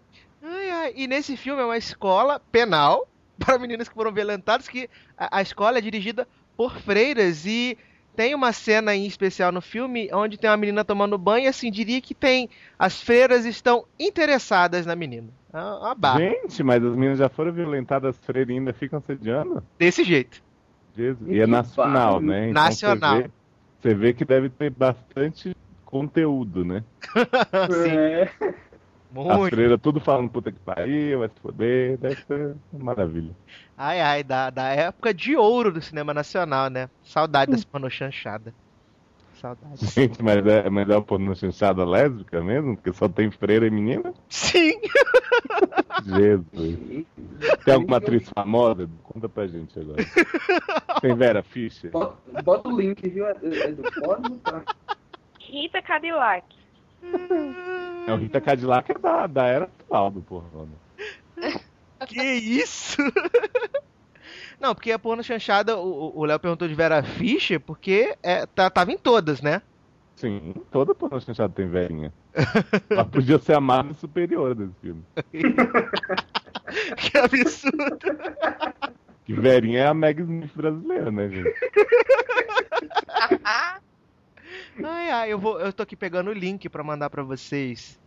[0.42, 3.08] Ai, ai, e nesse filme é uma escola penal
[3.38, 7.76] para meninas que foram violentadas, que a, a escola é dirigida por freiras e
[8.14, 11.70] tem uma cena em especial no filme onde tem uma menina tomando banho e assim,
[11.70, 12.48] diria que tem.
[12.78, 15.28] As freiras estão interessadas na menina.
[15.52, 16.20] É uma barra.
[16.20, 19.62] Gente, mas as meninas já foram violentadas, freira e ainda ficam sediando?
[19.78, 20.42] Desse jeito.
[20.96, 21.28] Jesus.
[21.28, 22.50] E é nacional, né?
[22.50, 23.16] Então Nacional.
[23.16, 23.30] Você vê,
[23.80, 26.82] você vê que deve ter bastante conteúdo, né?
[27.70, 28.30] Sim, É,
[29.16, 29.54] As muito.
[29.54, 33.30] freiras tudo falando puta que pariu, vai se foder, deve ser maravilha.
[33.76, 36.88] Ai, ai, da, da época de ouro do cinema nacional, né?
[37.02, 38.52] Saudade dessa panochanchada.
[39.34, 39.86] Saudade.
[39.86, 42.76] Gente, mas é, mas é uma pornô chanchada lésbica mesmo?
[42.76, 44.14] Porque só tem freira e menina?
[44.28, 44.80] Sim!
[46.04, 47.04] Jesus.
[47.64, 48.88] Tem alguma atriz famosa?
[49.02, 50.02] Conta pra gente agora.
[51.00, 51.90] Tem Vera Fischer?
[51.90, 53.26] bota, bota o link, viu?
[53.26, 54.64] É, é do pode botar.
[55.40, 56.63] Rita Cadillac.
[58.06, 60.66] É o Rita Cadillac é da, da era atual do pornô.
[62.06, 62.98] Que isso?
[64.60, 68.70] Não, porque a porno chanchada, o o Léo perguntou de Vera Fischer, porque é, tá-
[68.70, 69.62] tava em todas, né?
[70.16, 72.12] Sim, toda pornô chanchada tem velhinha.
[72.90, 75.02] Ela podia ser a Marvel superior desse filme.
[76.96, 77.98] que absurdo.
[79.24, 81.54] Que velhinha é a Meg Smith brasileira, né, gente?
[84.82, 87.98] Ai, ai, eu, vou, eu tô aqui pegando o link para mandar para vocês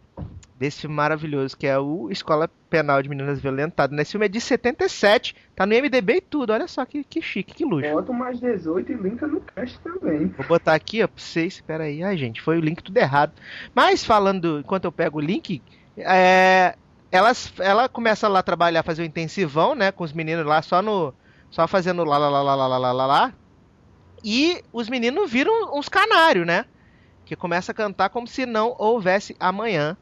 [0.58, 3.98] desse maravilhoso que é o Escola Penal de Meninas Violentadas.
[4.00, 6.52] Esse filme é de 77, tá no MDB e tudo.
[6.52, 7.90] Olha só que, que chique, que luxo.
[7.92, 10.28] Bota mais 18 e linka no cast também.
[10.28, 11.54] Vou botar aqui, ó, pra vocês.
[11.54, 12.04] Espera aí.
[12.04, 13.34] Ai, gente, foi o link tudo errado.
[13.74, 15.62] Mas falando, enquanto eu pego o link,
[15.98, 16.76] é,
[17.60, 20.82] ela começa lá a trabalhar, fazer o um intensivão, né, com os meninos lá só
[20.82, 21.14] no
[21.50, 23.34] só fazendo lá lá lá lá lá lá lá, lá
[24.24, 26.66] e os meninos viram uns canários, né?
[27.26, 29.96] Que começa a cantar como se não houvesse amanhã.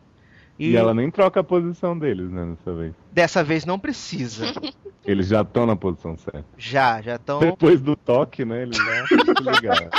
[0.58, 0.76] E...
[0.78, 2.94] ela nem troca a posição deles, né, dessa vez.
[3.12, 4.46] Dessa vez não precisa.
[5.04, 6.46] Eles já estão na posição certa.
[6.58, 7.40] Já, já estão.
[7.40, 9.06] Depois do toque, né, eles já
[9.52, 9.90] ligaram.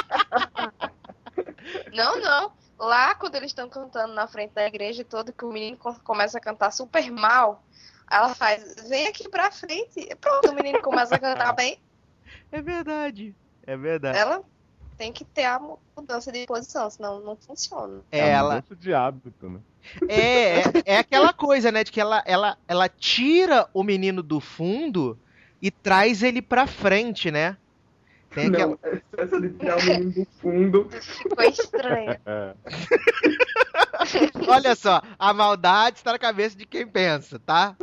[1.94, 2.52] Não, não.
[2.78, 6.38] Lá, quando eles estão cantando na frente da igreja toda, que o menino co- começa
[6.38, 7.62] a cantar super mal,
[8.10, 10.08] ela faz, vem aqui pra frente.
[10.20, 11.78] Pronto, o menino começa a cantar bem.
[12.50, 13.34] É verdade.
[13.66, 14.18] É verdade.
[14.18, 14.42] Ela
[14.96, 18.00] tem que ter a mu- mudança de posição, senão não funciona.
[18.10, 19.60] É, a ela, mudança de hábito, né?
[20.08, 24.40] é, é, é aquela coisa, né, de que ela, ela, ela tira o menino do
[24.40, 25.18] fundo
[25.60, 27.56] e traz ele pra frente, né?
[28.30, 28.78] Tem aquela...
[28.82, 30.88] Não, essa de tirar o menino do fundo.
[30.90, 32.16] Ficou estranho.
[32.26, 32.54] É.
[34.48, 37.76] Olha só, a maldade está na cabeça de quem pensa, tá?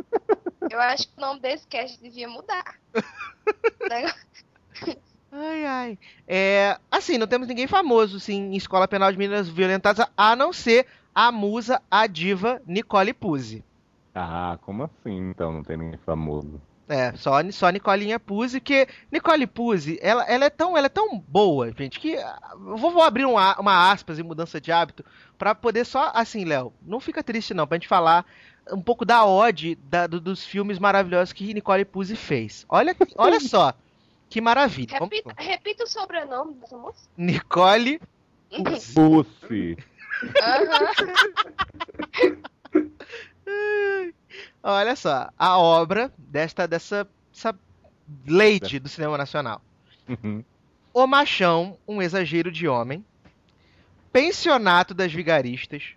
[0.70, 2.76] Eu acho que o nome desse cast devia mudar.
[5.36, 5.98] Ai, ai.
[6.28, 10.52] É, assim, não temos ninguém famoso, sim, em Escola Penal de Meninas Violentadas, a não
[10.52, 13.64] ser a musa, a diva Nicole Puzzi.
[14.14, 15.52] Ah, como assim, então?
[15.52, 16.60] Não tem ninguém famoso.
[16.88, 21.18] É, só, só Nicolinha Puzzi, que Nicole Puzzi, ela, ela, é tão, ela é tão
[21.18, 25.04] boa, gente, que ah, eu vou, vou abrir um uma aspas em mudança de hábito
[25.38, 28.24] pra poder só, assim, Léo, não fica triste não, pra gente falar
[28.70, 32.64] um pouco da ode da- do- dos filmes maravilhosos que Nicole Puzzi fez.
[32.68, 33.72] Olha, olha só,
[34.28, 34.98] que maravilha.
[34.98, 37.08] Vamos Repita, repita o sobrenome dessa moça.
[37.16, 38.00] Nicole
[38.94, 39.76] Pussy.
[40.42, 40.88] Aham.
[44.62, 47.54] Olha só, a obra desta dessa essa
[48.26, 49.60] leite do cinema nacional.
[50.08, 50.44] Uhum.
[50.92, 53.04] O Machão, um exagero de homem.
[54.12, 55.94] Pensionato das Vigaristas.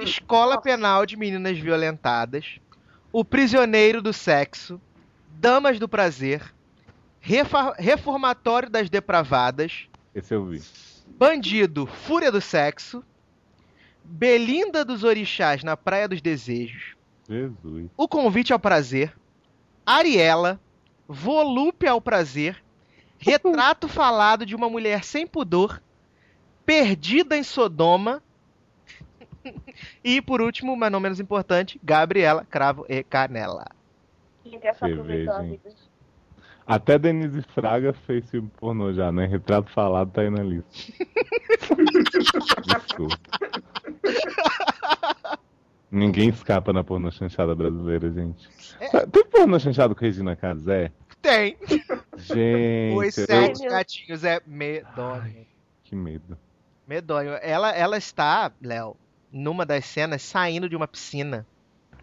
[0.00, 2.60] Escola Penal de Meninas Violentadas.
[3.12, 4.80] O Prisioneiro do Sexo.
[5.28, 6.54] Damas do Prazer.
[7.78, 9.88] Reformatório das Depravadas.
[10.14, 10.62] Esse eu vi.
[11.06, 13.04] Bandido, Fúria do Sexo.
[14.04, 16.94] Belinda dos Orixás na Praia dos Desejos.
[17.28, 17.90] Jesus.
[17.96, 19.12] O Convite ao Prazer,
[19.84, 20.60] Ariela,
[21.08, 22.62] Volúpia ao Prazer,
[23.18, 25.82] Retrato Falado de uma Mulher Sem Pudor,
[26.64, 28.22] Perdida em Sodoma
[30.04, 33.66] e, por último, mas não menos importante, Gabriela, Cravo e Canela.
[34.44, 35.85] Gente, essa Você aproveitou a.
[36.66, 39.24] Até Denise Fraga fez filme pornô já, né?
[39.26, 40.68] Retrato falado tá aí na lista.
[42.66, 43.16] Desculpa.
[45.90, 48.48] Ninguém escapa na pornô chanchada brasileira, gente.
[48.80, 49.06] É.
[49.06, 50.90] Tem pornô chanchada com Regina Casé?
[51.22, 51.56] Tem!
[52.16, 55.22] Gente, Os eu- sete meu- gatinhos é medonho.
[55.22, 55.46] Ai,
[55.84, 56.36] que medo.
[56.86, 57.30] Medonho.
[57.42, 58.96] Ela, ela está, Léo,
[59.32, 61.46] numa das cenas saindo de uma piscina.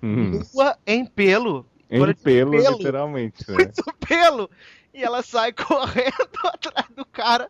[0.01, 0.39] Hum.
[0.53, 1.65] Nua em pelo.
[1.95, 2.71] Em pelo, pelo.
[2.77, 3.71] literalmente, né?
[4.07, 4.49] pelo.
[4.93, 7.49] E ela sai correndo atrás do cara.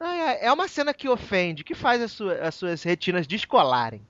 [0.00, 4.00] Ai, ai, é uma cena que ofende, que faz as, sua- as suas retinas descolarem.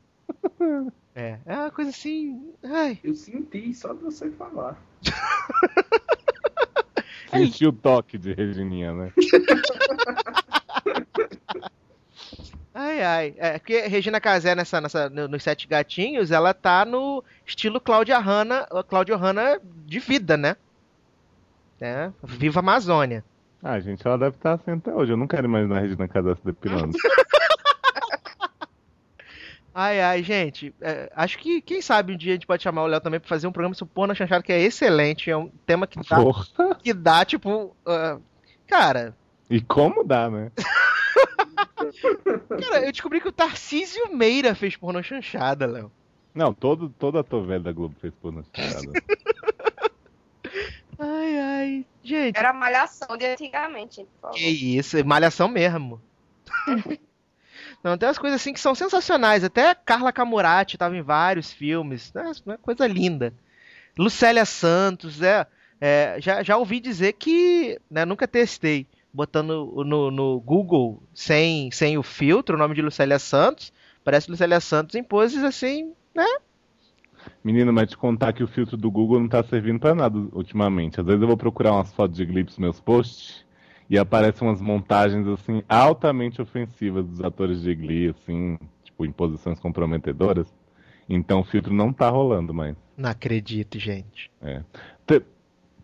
[1.17, 2.53] É, é uma coisa assim.
[2.65, 4.77] Ai, Eu senti só de você falar.
[7.31, 9.13] Sentiu o toque de Regininha, né?
[12.75, 13.35] Ai, ai.
[13.39, 18.19] É porque Regina Casé nessa, nessa, no- nos Sete Gatinhos, ela tá no estilo Cláudia
[18.19, 20.57] Hanna, Cláudio Hanna de vida, né?
[21.81, 23.25] É, viva Amazônia.
[23.63, 25.13] Ah, gente, ela deve estar assim até hoje.
[25.13, 26.97] Eu não quero imaginar a Regina Casé se depilando.
[29.77, 32.87] Ai, ai, gente, é, acho que, quem sabe um dia a gente pode chamar o
[32.87, 35.85] Léo também pra fazer um programa sobre porno chanchado que é excelente, é um tema
[35.85, 36.47] que dá, Porra.
[36.81, 38.19] que dá tipo, ah,
[38.69, 39.17] cara,
[39.51, 40.53] E como dá, né?
[42.01, 45.91] cara, eu descobri que o Tarcísio Meira fez porno chanchada, Léo.
[46.35, 48.93] Não, todo, todo ator velho da Globo fez pornô chanchada.
[50.97, 56.01] Ai, ai, gente, Era a malhação de antigamente, que isso, é malhação mesmo.
[57.83, 59.45] Não, tem umas coisas assim que são sensacionais.
[59.45, 62.13] Até Carla Camurati tava em vários filmes.
[62.15, 62.33] Né?
[62.47, 63.35] Uma coisa linda.
[63.99, 65.47] Lucélia Santos, é,
[65.81, 67.79] é, já, já ouvi dizer que.
[67.91, 68.87] Né, nunca testei.
[69.15, 73.73] Botando no, no Google sem, sem o filtro, o nome de Lucélia Santos.
[74.03, 76.27] Parece Lucélia Santos em poses assim, né?
[77.43, 81.01] Menino, mas te contar que o filtro do Google não tá servindo pra nada ultimamente.
[81.01, 83.45] Às vezes eu vou procurar umas fotos de pros meus posts
[83.89, 89.61] e aparecem umas montagens, assim, altamente ofensivas dos atores de Glee, assim, tipo, em posições
[89.61, 90.53] comprometedoras.
[91.09, 92.77] Então o filtro não tá rolando mais.
[92.97, 94.31] Não acredito, gente.
[94.43, 94.63] É.
[95.07, 95.23] Te-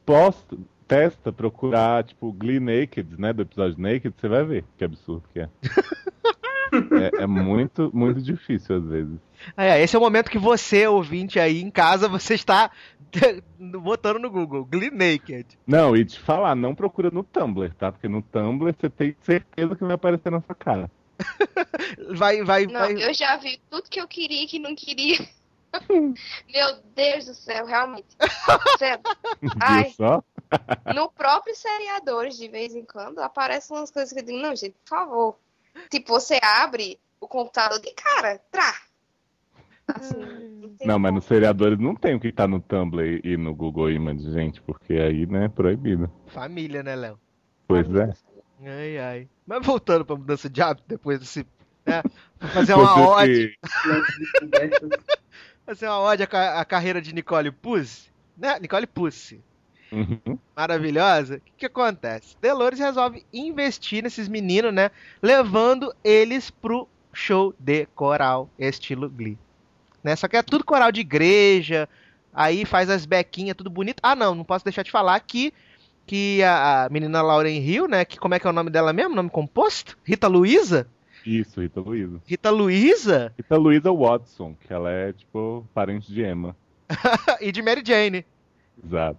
[0.04, 0.56] posta,
[0.91, 3.32] testa procurar, tipo, Glee Naked, né?
[3.32, 5.49] Do episódio Naked, você vai ver que absurdo que é.
[7.20, 9.18] é, é muito, muito difícil às vezes.
[9.57, 12.72] É, esse é o momento que você, ouvinte aí em casa, você está
[13.80, 15.47] botando no Google, Glee Naked.
[15.64, 17.93] Não, e te falar, não procura no Tumblr, tá?
[17.93, 20.91] Porque no Tumblr você tem certeza que vai aparecer na sua cara.
[22.16, 22.95] Vai, vai, Não, vai.
[22.95, 25.18] eu já vi tudo que eu queria e que não queria.
[26.52, 28.08] Meu Deus do céu, realmente.
[28.78, 29.02] Sério.
[29.60, 29.94] Ai,
[30.94, 34.74] no próprio seriadores, de vez em quando, aparecem umas coisas que eu digo, não, gente,
[34.84, 35.38] por favor.
[35.88, 38.74] Tipo, você abre o computador de cara, trá.
[39.86, 40.18] Assim,
[40.60, 43.54] não tem Não, mas nos seriadores não tem o que tá no Tumblr e no
[43.54, 46.10] Google Images, gente, porque aí, né, é proibido.
[46.28, 47.18] Família, né, Léo?
[47.66, 48.12] Pois é.
[48.62, 49.28] Ai, ai.
[49.46, 51.46] Mas voltando pra mudança de hábito, depois desse.
[51.86, 52.02] Né,
[52.52, 53.58] fazer uma Você ode,
[55.70, 58.10] fazer uma ode à, ca- à carreira de Nicole Pussy.
[58.36, 58.58] Né?
[58.60, 59.40] Nicole Pussy.
[59.92, 60.38] Uhum.
[60.56, 61.36] Maravilhosa.
[61.36, 62.36] O que, que acontece?
[62.40, 64.90] Delores resolve investir nesses meninos, né?
[65.22, 69.38] Levando eles pro show de coral, estilo Glee.
[70.02, 70.14] Né?
[70.16, 71.88] Só que é tudo coral de igreja,
[72.32, 74.00] aí faz as bequinhas, tudo bonito.
[74.02, 75.52] Ah, não, não posso deixar de falar que,
[76.06, 78.04] que a, menina Lauren Hill, né?
[78.04, 79.14] Que, como é que é o nome dela mesmo?
[79.14, 79.98] Nome composto?
[80.04, 80.86] Rita Luísa?
[81.24, 82.20] Isso, Rita Luísa.
[82.26, 86.56] Rita Luísa Rita Luísa Watson, que ela é, tipo, parente de Emma.
[87.40, 88.24] e de Mary Jane.
[88.82, 89.18] Exato.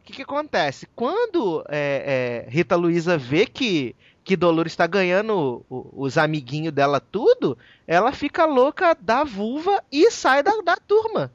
[0.00, 0.88] O que, que acontece?
[0.96, 7.56] Quando é, é, Rita Luísa vê que, que Dolores está ganhando os amiguinhos dela tudo,
[7.86, 11.32] ela fica louca da vulva e sai da, da turma.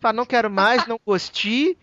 [0.00, 1.76] Fala, não quero mais, não gostei,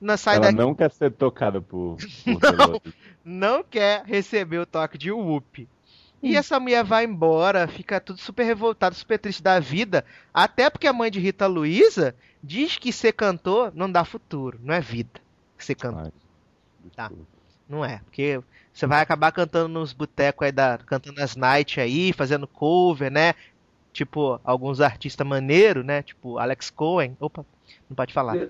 [0.00, 0.58] não sai ela daqui.
[0.58, 2.94] não quer ser tocada por, por Dolores.
[3.24, 5.66] não quer receber o toque de Whoop.
[6.22, 10.04] E essa mulher vai embora, fica tudo super revoltada, super triste da vida,
[10.34, 14.74] até porque a mãe de Rita Luísa diz que ser cantor não dá futuro, não
[14.74, 15.20] é vida.
[15.56, 16.12] Ser cantor.
[16.94, 17.10] Tá.
[17.68, 18.40] Não é, porque
[18.72, 23.34] você vai acabar cantando nos botecos aí, da, cantando as night aí, fazendo cover, né?
[23.92, 26.02] Tipo, alguns artistas maneiros, né?
[26.02, 27.16] Tipo, Alex Cohen.
[27.20, 27.44] Opa,
[27.88, 28.36] não pode falar.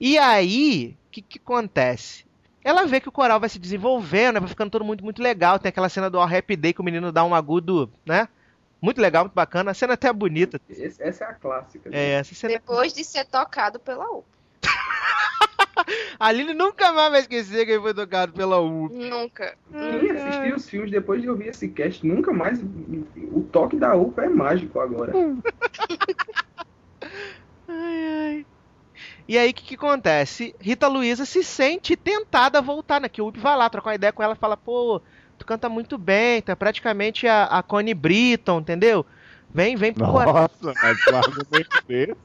[0.00, 2.24] E aí, o que, que acontece?
[2.64, 4.40] Ela vê que o coral vai se desenvolvendo, né?
[4.40, 5.58] vai ficando todo muito, muito legal.
[5.58, 8.28] Tem aquela cena do All Happy Day que o menino dá um agudo, né?
[8.80, 9.70] Muito legal, muito bacana.
[9.70, 10.60] A cena até é bonita.
[10.68, 11.90] Essa é a clássica.
[11.92, 12.54] É, essa cena...
[12.54, 14.24] Depois de ser tocado pela U.
[16.18, 18.88] A Aline nunca mais vai esquecer que ele foi tocado pela U.
[18.88, 19.56] Nunca.
[19.70, 22.60] Quem assistiu os filmes depois de ouvir esse cast, nunca mais.
[23.32, 25.12] O toque da UPA é mágico agora.
[29.28, 29.38] Ai, ai.
[29.38, 30.54] E aí, o que, que acontece?
[30.60, 33.08] Rita Luísa se sente tentada a voltar, né?
[33.08, 35.02] Que o Up vai lá trocar uma ideia com ela e fala, pô,
[35.38, 39.04] tu canta muito bem, tu é praticamente a, a Connie Britton, entendeu?
[39.52, 40.06] Vem, vem pro.
[40.06, 42.16] Nossa, mas um argumento desse.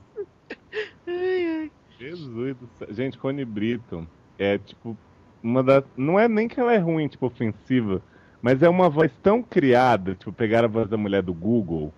[1.99, 2.87] Jesus do céu.
[2.91, 4.05] Gente, Connie Britton
[4.37, 4.97] é tipo
[5.41, 5.83] uma das.
[5.95, 8.01] Não é nem que ela é ruim, tipo, ofensiva,
[8.41, 11.93] mas é uma voz tão criada, tipo, pegar a voz da mulher do Google,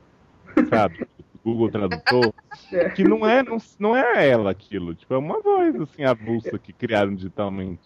[0.70, 1.08] sabe?
[1.46, 2.34] Google Tradutor,
[2.74, 2.89] É.
[2.89, 6.74] que não é, não, não é ela aquilo, tipo, é uma voz assim avulsa que
[6.74, 7.82] criaram digitalmente.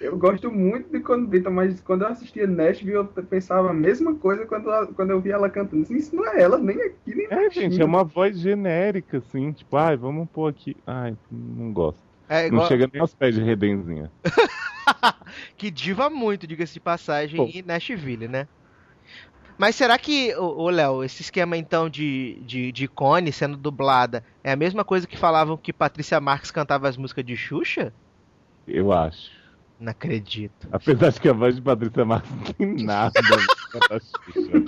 [0.00, 4.14] Eu gosto muito de quando Brita, mas quando eu assistia Nashville, eu pensava a mesma
[4.14, 5.82] coisa quando, ela- quando eu via ela cantando.
[5.82, 9.50] Assim, Isso não é ela, nem aqui, nem É, gente, é uma voz genérica, assim,
[9.52, 10.76] tipo, ai, vamos pôr aqui.
[10.86, 12.00] Ai, não gosto.
[12.28, 12.68] É Não igual...
[12.68, 14.10] chega nem aos pés de Redenzinha.
[15.56, 17.50] que diva muito, diga-se de passagem, Pô.
[17.52, 18.46] em Nashville, né?
[19.58, 24.52] Mas será que, ô Léo, esse esquema então de, de, de Connie sendo dublada é
[24.52, 27.92] a mesma coisa que falavam que Patrícia Marques cantava as músicas de Xuxa?
[28.66, 29.30] Eu acho.
[29.78, 30.68] Não acredito.
[30.72, 33.12] Apesar de que a voz de Patrícia Marques não tem nada
[33.90, 34.64] a Xuxa.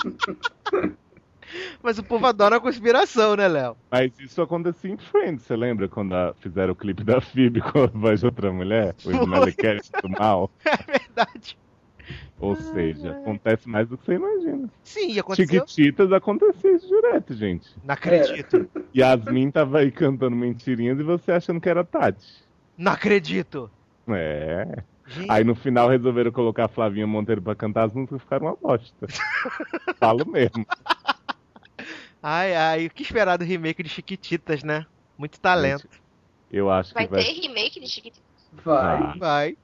[1.82, 3.76] Mas o povo adora a conspiração, né, Léo?
[3.90, 7.84] Mas isso acontecia em Friends, você lembra quando a- fizeram o clipe da Phoebe com
[7.84, 8.94] a voz de outra mulher?
[9.04, 9.54] O Smelly
[10.02, 10.50] do mal?
[10.66, 11.56] É verdade.
[12.40, 14.68] Ou seja, acontece mais do que você imagina.
[14.84, 15.66] Sim, e aconteceu.
[15.66, 17.68] Chiquititas acontecia isso direto, gente.
[17.84, 18.68] Não acredito.
[18.96, 22.44] Yasmin tava aí cantando mentirinhas e você achando que era Tati.
[22.76, 23.70] Não acredito.
[24.08, 24.82] É.
[25.08, 28.46] Gente, Aí no final resolveram colocar a Flavinha Monteiro pra cantar as músicas e ficaram
[28.46, 29.06] uma bosta.
[29.98, 30.66] Falo mesmo.
[32.22, 34.86] ai, ai, o que esperar do remake de Chiquititas, né?
[35.16, 35.88] Muito talento.
[36.52, 37.24] Eu acho Vai que vai.
[37.24, 38.28] ter remake de Chiquititas.
[38.64, 38.96] Vai.
[38.96, 39.14] Ah.
[39.18, 39.56] Vai.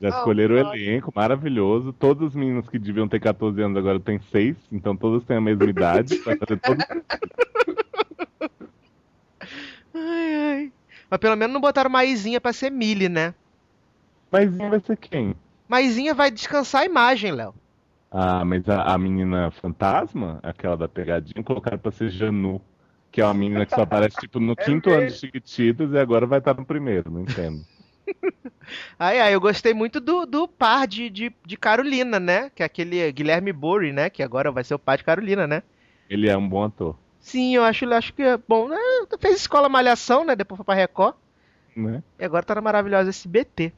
[0.00, 0.76] Já Oh, escolheram o nossa.
[0.76, 1.92] elenco, maravilhoso.
[1.92, 5.40] Todos os meninos que deviam ter 14 anos agora têm 6, então todos têm a
[5.40, 6.18] mesma idade.
[6.18, 6.78] Vai fazer todo
[9.94, 10.72] Ai, ai.
[11.10, 13.34] Mas pelo menos não botaram Maisinha pra ser Millie, né?
[14.30, 15.34] Mas vai ser quem?
[15.68, 17.54] Maisinha vai descansar a imagem, Léo.
[18.10, 22.60] Ah, mas a, a menina fantasma, aquela da pegadinha, colocaram pra ser Janu.
[23.10, 25.18] Que é uma menina que só aparece tipo no É quinto ano de mesmo.
[25.20, 27.64] Chiquititas e agora vai estar no primeiro, não entendo.
[28.98, 32.50] Ai, ai, eu gostei muito do, do par de, de, de Carolina, né?
[32.54, 34.10] Que é aquele Guilherme Burry, né?
[34.10, 35.62] Que agora vai ser o pai de Carolina, né?
[36.08, 38.68] Ele é um bom ator, Sim, eu acho, eu acho que é bom.
[38.68, 38.76] né?
[39.18, 40.36] Fez escola Malhação, né?
[40.36, 41.16] Depois foi pra Record.
[41.74, 42.02] né?
[42.18, 43.72] E agora tá na maravilhosa SBT.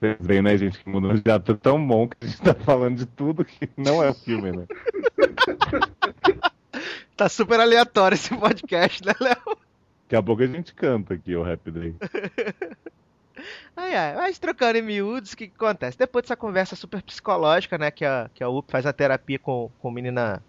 [0.00, 2.96] Vocês veem, né, gente, que mudou de ator tão bom que a gente tá falando
[2.96, 4.66] de tudo que não é o filme, né?
[7.16, 9.58] Tá super aleatório esse podcast, né, Léo?
[10.04, 11.96] Daqui a pouco a gente canta aqui o Happy Day.
[13.76, 15.96] Ai, ai, mas trocando em miúdos, o que, que acontece?
[15.98, 19.70] Depois dessa conversa super psicológica, né, que a, que a UP faz a terapia com,
[19.78, 20.42] com a menina,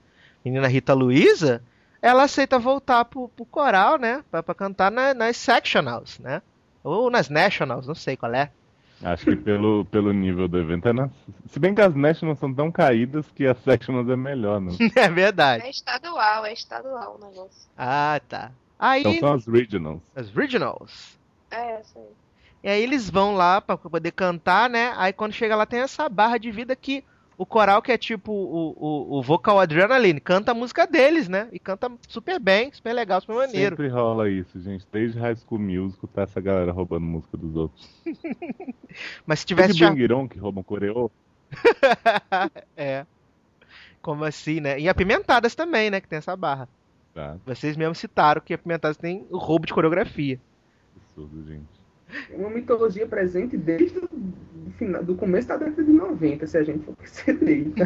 [0.44, 1.62] menina Rita Luiza,
[2.02, 6.42] ela aceita voltar pro, pro coral, né, pra, pra cantar na- nas sectionals, né,
[6.84, 8.52] ou nas nationals, não sei qual é.
[9.02, 11.10] Acho que pelo, pelo nível do evento é na...
[11.48, 14.74] Se bem que as Nationals são tão caídas que as Sectionals é melhor, né?
[14.94, 15.64] É verdade.
[15.66, 17.62] É estadual, é estadual o negócio.
[17.78, 18.52] Ah, tá.
[18.78, 20.02] Aí, Então são as Regionals.
[20.14, 21.18] as regionals.
[21.50, 22.10] É, isso aí.
[22.64, 24.94] E aí eles vão lá pra poder cantar, né?
[24.98, 27.04] Aí quando chega lá tem essa barra de vida que
[27.40, 31.48] o coral, que é tipo o, o, o vocal adrenaline, canta a música deles, né?
[31.54, 33.78] E canta super bem, super legal, super maneiro.
[33.78, 34.86] Sempre rola isso, gente.
[34.92, 37.90] Desde High School Musical tá essa galera roubando música dos outros.
[39.26, 41.10] Mas se Tivesse It On, que roubam coreô.
[42.76, 43.06] é.
[44.02, 44.78] Como assim, né?
[44.78, 46.02] E apimentadas também, né?
[46.02, 46.68] Que tem essa barra.
[47.14, 50.38] Tá, Vocês mesmos citaram que apimentadas tem o roubo de coreografia.
[50.98, 51.79] absurdo, gente.
[52.32, 56.64] Uma mitologia presente desde o do, final, do começo da década de 90, se a
[56.64, 57.72] gente for perceber.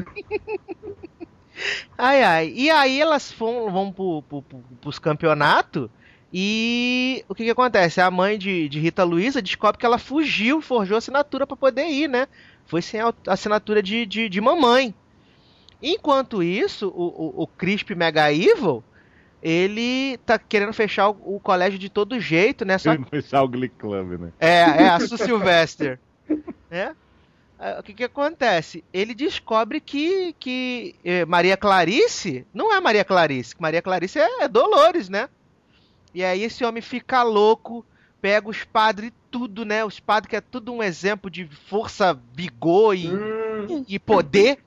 [1.95, 2.53] Ai, ai.
[2.55, 5.87] E aí elas vão, vão pro, pro, pro, pros campeonatos
[6.33, 8.01] e o que que acontece?
[8.01, 12.09] A mãe de, de Rita Luiza descobre que ela fugiu, forjou assinatura pra poder ir,
[12.09, 12.27] né?
[12.65, 14.95] Foi sem a assinatura de, de, de mamãe.
[15.79, 18.83] Enquanto isso, o, o, o Crisp Mega Evil,
[19.43, 22.77] ele tá querendo fechar o, o colégio de todo jeito, né?
[22.77, 24.31] Só fechar o Glee Club, né?
[24.39, 25.99] é, é a Sue Sylvester.
[26.71, 26.95] né?
[27.79, 28.83] O que que acontece?
[28.91, 34.43] Ele descobre que, que eh, Maria Clarice não é Maria Clarice, que Maria Clarice é,
[34.43, 35.29] é Dolores, né?
[36.13, 37.85] E aí esse homem fica louco,
[38.21, 39.85] pega os padres e tudo, né?
[39.85, 44.59] Os padres que é tudo um exemplo de força, vigor e, hum, e poder.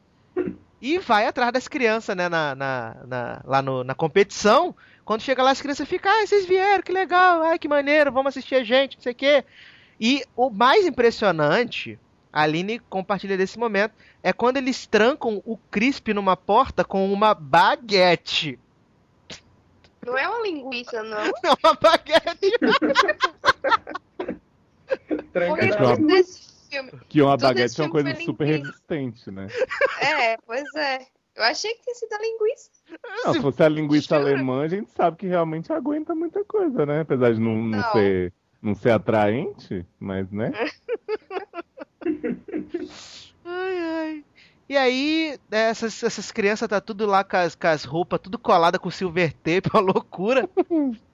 [0.80, 2.28] E vai atrás das crianças, né?
[2.28, 4.74] Na, na, na- lá no- na competição.
[5.04, 8.30] Quando chega lá, as crianças ficam, ai, vocês vieram, que legal, ai, que maneiro, vamos
[8.30, 9.44] assistir a gente, não sei o quê.
[10.00, 11.98] E o mais impressionante,
[12.32, 17.32] a Aline compartilha desse momento, é quando eles trancam o Crisp numa porta com uma
[17.34, 18.58] baguete.
[20.04, 21.24] Não é uma linguiça, não.
[21.42, 22.58] Não, uma baguete.
[25.32, 26.92] tranca Porque É desse filme.
[27.08, 28.66] Que uma Todo baguete é uma coisa super linguiça.
[28.70, 29.48] resistente, né?
[30.00, 31.06] É, pois é.
[31.34, 32.70] Eu achei que tinha sido a linguiça.
[33.24, 34.30] Não, se fosse a linguiça Jura?
[34.32, 37.00] alemã, a gente sabe que realmente aguenta muita coisa, né?
[37.00, 37.92] Apesar de não, não Não.
[37.92, 40.50] ser, não ser atraente, mas, né?
[43.44, 44.24] Ai, ai.
[44.68, 48.38] E aí, né, essas, essas crianças tá tudo lá com as, com as roupas, tudo
[48.38, 50.48] colada com silver tape, uma loucura.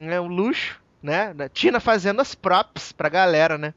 [0.00, 1.34] É um luxo, né?
[1.52, 3.74] Tina fazendo as props pra galera, né?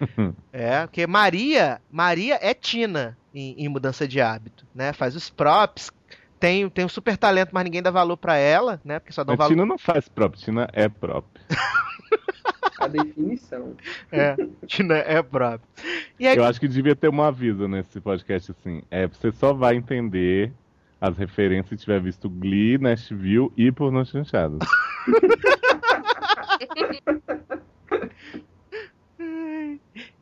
[0.52, 4.92] É, porque Maria, Maria é Tina em, em mudança de hábito, né?
[4.92, 5.90] Faz os props,
[6.38, 8.98] tem, tem um super talento, mas ninguém dá valor pra ela, né?
[8.98, 9.50] Porque só dá valor.
[9.50, 11.44] Tina não faz próprio, Tina é próprio.
[12.78, 13.74] a definição.
[14.10, 14.36] É,
[14.66, 15.68] Tina é próprio.
[16.18, 18.82] E aí, Eu acho que devia ter um aviso nesse podcast assim.
[18.90, 20.52] É, você só vai entender
[21.00, 24.58] as referências se tiver visto Glee, Nashville e Pornô Chanchado.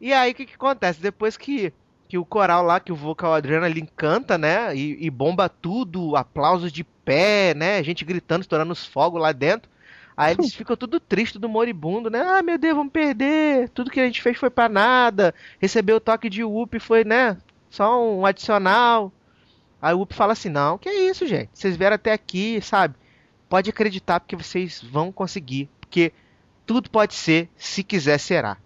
[0.00, 1.00] E aí, o que, que acontece?
[1.00, 1.72] Depois que,
[2.08, 4.74] que o coral lá, que o vocal Adrenaline canta, né?
[4.76, 7.82] E, e bomba tudo, aplausos de pé, né?
[7.82, 9.70] Gente gritando, estourando os fogos lá dentro.
[10.16, 12.20] Aí eles ficam tudo triste, tudo moribundo, né?
[12.20, 13.68] Ah, meu Deus, vamos perder.
[13.70, 15.34] Tudo que a gente fez foi pra nada.
[15.60, 17.36] Recebeu o toque de Whoop foi, né?
[17.68, 19.12] Só um adicional.
[19.80, 21.50] Aí o Whoop fala assim: Não, que é isso, gente?
[21.52, 22.94] Vocês vieram até aqui, sabe?
[23.48, 25.68] Pode acreditar porque vocês vão conseguir.
[25.80, 26.12] Porque
[26.64, 28.56] tudo pode ser, se quiser, será.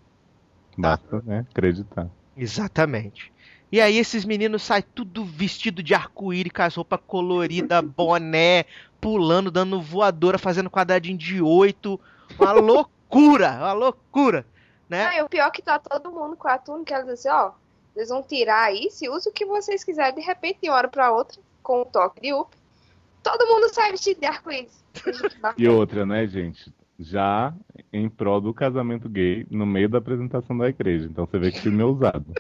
[0.76, 1.46] Basta, né?
[1.50, 2.08] Acreditar.
[2.36, 3.32] Exatamente.
[3.72, 8.64] E aí esses meninos saem tudo vestido de arco-íris, com as roupas coloridas, boné,
[9.00, 12.00] pulando, dando voadora, fazendo quadradinho de oito.
[12.38, 14.44] Uma loucura, uma loucura,
[14.88, 15.06] né?
[15.06, 17.28] Ah, e o pior é que tá todo mundo com a túnica, ela diz assim,
[17.28, 17.52] ó,
[17.94, 20.16] Vocês vão tirar isso e use o que vocês quiserem.
[20.16, 22.50] De repente, de uma hora pra outra, com o toque de up,
[23.22, 24.84] todo mundo sai vestido de arco-íris.
[25.56, 26.72] E outra, né, gente?
[27.01, 27.55] Já
[27.90, 31.09] em prol do casamento gay no meio da apresentação da igreja.
[31.11, 32.26] Então você vê que filme é usado.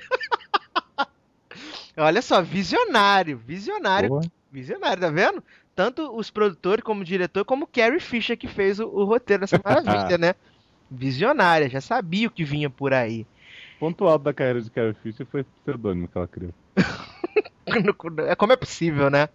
[1.96, 4.20] Olha só, visionário, visionário,
[4.52, 5.42] visionário, tá vendo?
[5.74, 9.40] Tanto os produtores como o diretor, como o Carrie Fisher que fez o, o roteiro
[9.40, 10.34] dessa maravilha, né?
[10.90, 13.26] Visionária, já sabia o que vinha por aí.
[13.78, 16.52] Ponto alto da carreira de Carrie Fisher foi esse pseudônimo que ela criou.
[18.26, 19.28] É como é possível, né?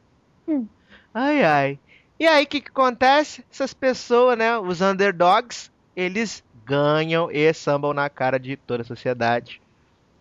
[1.13, 1.79] Ai, ai.
[2.19, 3.43] E aí, o que, que acontece?
[3.51, 4.57] Essas pessoas, né?
[4.57, 9.61] Os underdogs, eles ganham e sambam na cara de toda a sociedade,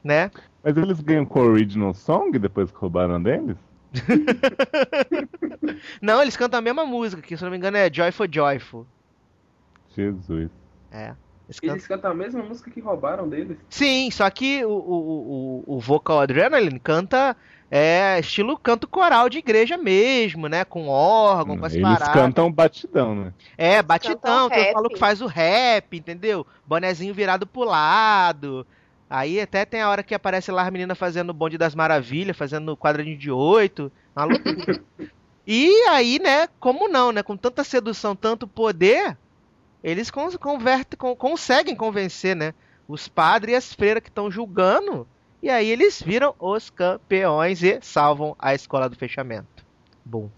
[0.03, 0.31] né?
[0.63, 3.57] Mas eles ganham com o original song depois que roubaram deles?
[6.03, 8.87] Não, eles cantam a mesma música, que se eu não me engano é Joyful Joyful.
[9.95, 10.51] Jesus.
[10.91, 11.15] É.
[11.47, 13.57] Eles cantam- Eles cantam a mesma música que roubaram deles.
[13.69, 17.37] Sim, só que o, o, o, o vocal Adrenaline canta
[17.77, 20.65] é, estilo canto coral de igreja mesmo, né?
[20.65, 22.15] Com órgão, com as Eles paradas.
[22.15, 23.35] cantam batidão, né?
[23.59, 26.47] É, batidão, tem o maluco que faz o rap, entendeu?
[26.65, 28.65] Bonezinho virado pro lado.
[29.11, 32.37] Aí até tem a hora que aparece lá as meninas fazendo o bonde das maravilhas,
[32.37, 33.91] fazendo quadradinho de oito.
[34.15, 34.81] Uma loucura.
[35.45, 37.25] e aí, né, como não, né?
[37.25, 39.19] Com tanta sedução, tanto poder,
[39.83, 42.55] eles con convertem, con- conseguem convencer, né?
[42.87, 45.09] Os padres e as freiras que estão julgando.
[45.45, 49.63] E aí eles viram os campeões e salvam a escola do fechamento.
[50.03, 50.31] Bom.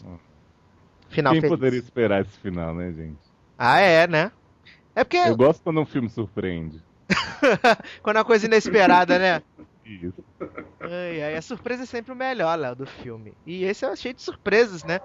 [1.09, 1.57] Final Quem feliz.
[1.57, 3.21] poderia esperar esse final, né, gente?
[3.57, 4.33] Ah, é, né?
[4.97, 6.83] É porque Eu gosto quando um filme surpreende.
[8.03, 9.43] quando é uma coisa inesperada, né?
[9.87, 10.25] Isso.
[10.81, 13.33] Ai, ai, a surpresa é sempre o melhor, Léo, do filme.
[13.47, 14.99] E esse é cheio de surpresas, né?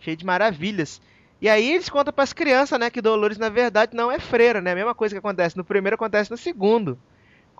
[0.00, 0.98] Cheio de maravilhas.
[1.42, 4.72] E aí eles contam pras crianças, né, que Dolores na verdade não é freira, né?
[4.72, 6.98] A mesma coisa que acontece no primeiro acontece no segundo.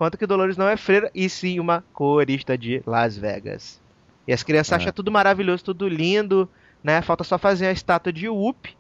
[0.03, 3.81] Conta que Dolores não é freira e sim uma corista de Las Vegas.
[4.27, 4.75] E as crianças É.
[4.77, 6.49] acham tudo maravilhoso, tudo lindo,
[6.83, 7.01] né?
[7.03, 8.77] Falta só fazer a estátua de Whoop.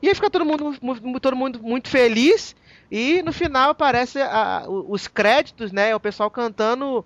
[0.00, 2.54] E aí fica todo mundo, mu- todo mundo muito feliz.
[2.88, 5.92] E no final aparece a- os créditos, né?
[5.96, 7.04] O pessoal cantando.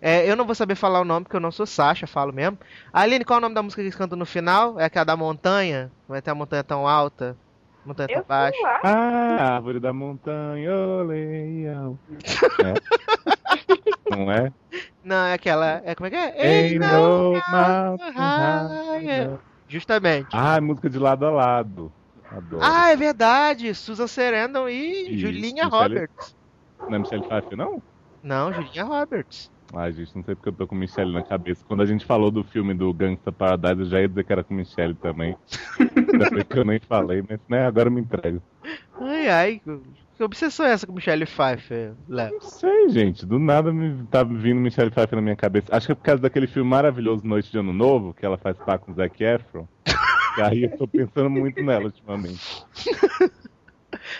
[0.00, 2.58] é, eu não vou saber falar o nome, porque eu não sou Sasha, falo mesmo.
[2.92, 4.78] Aline, qual é o nome da música que eles cantam no final?
[4.80, 5.90] É aquela da montanha?
[6.08, 7.36] Não é ter a montanha tão alta?
[7.86, 8.50] Montanha Eu lá.
[8.82, 11.98] Ah, árvore da montanha, ô leão.
[12.64, 12.74] É.
[14.16, 14.52] Não é?
[15.04, 15.80] Não, é aquela.
[15.84, 16.78] É, como é que é?
[16.78, 19.28] Mountain higher.
[19.30, 19.38] high.
[19.68, 20.28] Justamente.
[20.32, 21.92] Ah, música de lado a lado.
[22.30, 22.62] Adoro.
[22.62, 23.72] Ah, é verdade.
[23.74, 26.36] Susan Sarandon e Isso, Julinha Michelle- Roberts.
[26.88, 27.82] Não é Michelle Pfeiffer, não?
[28.22, 29.50] Não, Julinha Roberts.
[29.78, 31.62] Ai, gente, não sei porque eu tô com Michelle na cabeça.
[31.68, 34.42] Quando a gente falou do filme do Gangsta Paradise, eu já ia dizer que era
[34.42, 35.36] com Michelle também.
[36.18, 38.40] Depois que eu nem falei, mas né, agora eu me entrego.
[38.98, 39.62] Ai, ai.
[40.16, 42.32] Que obsessão é essa com Michelle Pfeiffer, Léo?
[42.32, 43.26] Não sei, gente.
[43.26, 45.76] Do nada me tá vindo Michelle Pfeiffer na minha cabeça.
[45.76, 48.56] Acho que é por causa daquele filme maravilhoso Noite de Ano Novo, que ela faz
[48.56, 49.68] par com o Zac Efron.
[50.38, 52.64] E aí eu tô pensando muito nela ultimamente.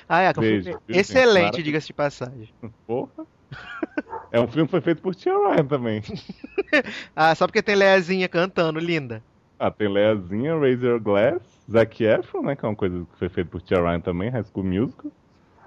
[0.07, 2.53] Ah, é, Beijo, viu, excelente, diga-se de passagem.
[2.87, 3.27] Porra.
[4.33, 6.03] É um filme que foi feito por Tia Ryan também.
[7.15, 9.23] Ah, só porque tem Leazinha cantando, linda.
[9.59, 11.41] Ah, tem Leazinha, Razor Glass,
[11.71, 12.57] Zac Efron, né?
[12.57, 15.11] Que é uma coisa que foi feita por Tia Ryan também, High School Musical.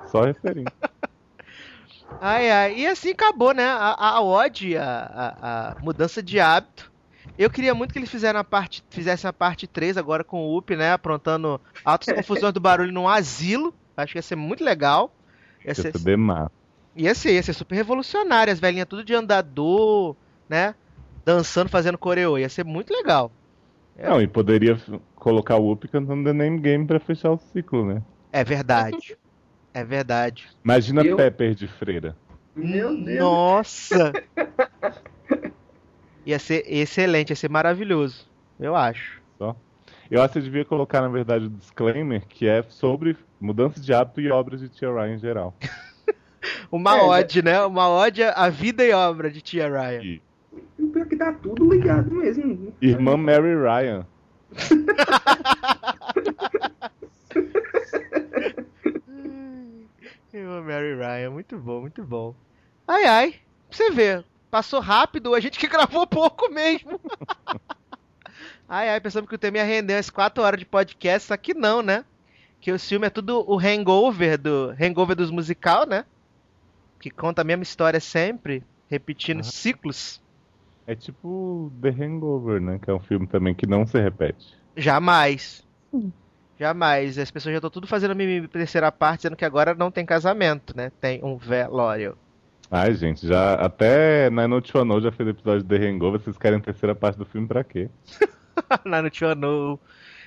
[0.06, 0.74] Só referência.
[2.20, 2.76] Ai, ai.
[2.80, 3.64] E assim acabou, né?
[3.64, 6.92] A, a ode, a, a, a mudança de hábito.
[7.38, 10.58] Eu queria muito que eles fizeram a parte, fizessem a parte 3 agora com o
[10.58, 10.92] Up, né?
[10.92, 13.74] Aprontando altas confusões do barulho num asilo.
[13.96, 15.14] Acho que ia ser muito legal.
[15.64, 16.50] Ia ser, Ia ser demais.
[16.96, 18.52] Ia ser, ia ser super revolucionário.
[18.52, 20.16] As velhinhas tudo de andador,
[20.48, 20.76] né?
[21.26, 22.38] Dançando, fazendo coreô.
[22.38, 23.32] Ia ser muito legal.
[23.98, 24.10] É.
[24.10, 24.78] Não, e poderia
[25.16, 28.02] colocar o Whoop cantando The Name Game pra fechar o ciclo, né?
[28.32, 29.18] É verdade.
[29.74, 30.48] É verdade.
[30.64, 32.16] Imagina Eu- Pepper de freira.
[32.56, 33.20] Meu Deus.
[33.20, 34.12] Nossa!
[36.26, 38.28] Ia ser excelente, ia ser maravilhoso.
[38.60, 39.20] Eu acho.
[40.12, 43.94] Eu acho que você devia colocar, na verdade, o disclaimer que é sobre mudança de
[43.94, 45.56] hábito e obras de Tia Ryan em geral.
[46.72, 47.64] Uma É, ode, né?
[47.66, 50.02] Uma ode à vida e obra de Tia Ryan.
[50.04, 50.22] E
[50.80, 52.74] O pior é que tá tudo ligado mesmo.
[52.82, 54.06] Irmã Mary Ryan.
[60.32, 62.36] Eu, Mary Ryan, muito bom, muito bom.
[62.88, 63.32] Ai, ai.
[63.68, 67.00] Pra você ver, passou rápido, a gente que gravou pouco mesmo.
[68.68, 71.54] ai, ai, pensamos que o tema ia render umas 4 horas de podcast, só que
[71.54, 72.06] não, né?
[72.62, 76.06] Que o filme é tudo o hangover do hangover dos musical, né?
[77.00, 79.44] Que conta a mesma história sempre, repetindo Ah.
[79.44, 80.22] ciclos.
[80.86, 82.80] É tipo The Hangover, né?
[82.82, 84.58] Que é um filme também que não se repete.
[84.76, 85.64] Jamais.
[86.60, 87.18] Jamais.
[87.18, 90.06] As pessoas já estão tudo fazendo mimimi pra terceira parte, dizendo que agora não tem
[90.06, 90.92] casamento, né?
[91.00, 92.18] Tem um velório.
[92.72, 96.20] Ai, gente, já até na Note One já fez episódio de The Hangover.
[96.20, 97.90] Vocês querem a terceira parte do filme pra quê?
[98.86, 99.80] Lá no Tio No.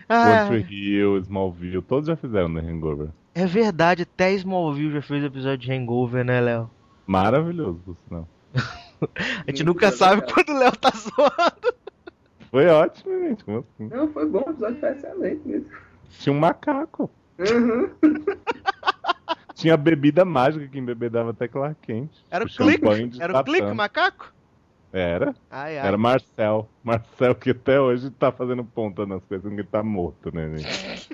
[0.08, 3.08] Ah, One Tree Hill, Smallville, todos já fizeram The Hangover.
[3.34, 6.70] É verdade, até Smallville já fez episódio de Hangover, né, Léo?
[7.06, 8.28] Maravilhoso, por sinal.
[9.46, 11.74] A gente nunca sabe quando o Léo tá zoando.
[12.50, 13.44] Foi ótimo, gente.
[13.44, 13.88] Como assim?
[13.88, 15.66] Não, foi bom, o episódio foi excelente mesmo.
[16.10, 17.10] Tinha um macaco.
[17.38, 17.90] Uhum.
[19.54, 22.10] Tinha bebida mágica que embebedava até Clark Kent.
[22.30, 23.20] Era o clique?
[23.20, 24.32] Era o clique, macaco?
[24.92, 25.34] Era.
[25.50, 25.86] Ai, ai.
[25.88, 26.68] Era Marcel.
[26.84, 31.08] Marcel que até hoje tá fazendo ponta nas coisas, porque ele tá morto, né, gente?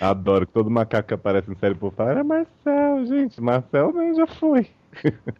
[0.00, 3.40] Adoro que todo macaco que aparece em série por falar era Marcel, gente.
[3.40, 4.70] Marcel né, já foi.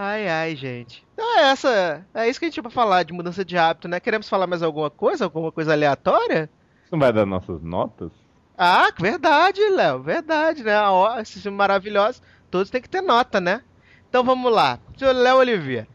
[0.00, 1.04] Ai, ai, gente.
[1.12, 2.06] Então é essa.
[2.14, 3.98] É isso que a gente tinha pra falar de mudança de hábito, né?
[3.98, 5.24] Queremos falar mais alguma coisa?
[5.24, 6.48] Alguma coisa aleatória?
[6.84, 8.12] Isso não vai dar nossas notas?
[8.56, 10.00] Ah, verdade, Léo.
[10.00, 10.80] Verdade, né?
[10.82, 12.22] Ó, esses filmes maravilhosos.
[12.48, 13.62] Todos têm que ter nota, né?
[14.08, 14.78] Então vamos lá.
[14.96, 15.88] Senhor Léo Oliveira.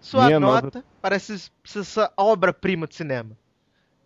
[0.00, 3.30] Sua Minha nota, nota- para essa obra-prima de cinema.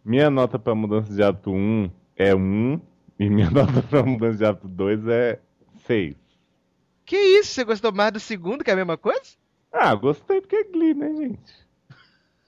[0.05, 2.80] Minha nota pra mudança de hábito 1 é 1.
[3.18, 5.40] E minha nota pra mudança de hábito 2 é
[5.86, 6.16] 6.
[7.06, 7.52] Que isso?
[7.52, 9.36] Você gostou mais do segundo, que é a mesma coisa?
[9.72, 11.68] Ah, gostei porque é Glee, né, gente?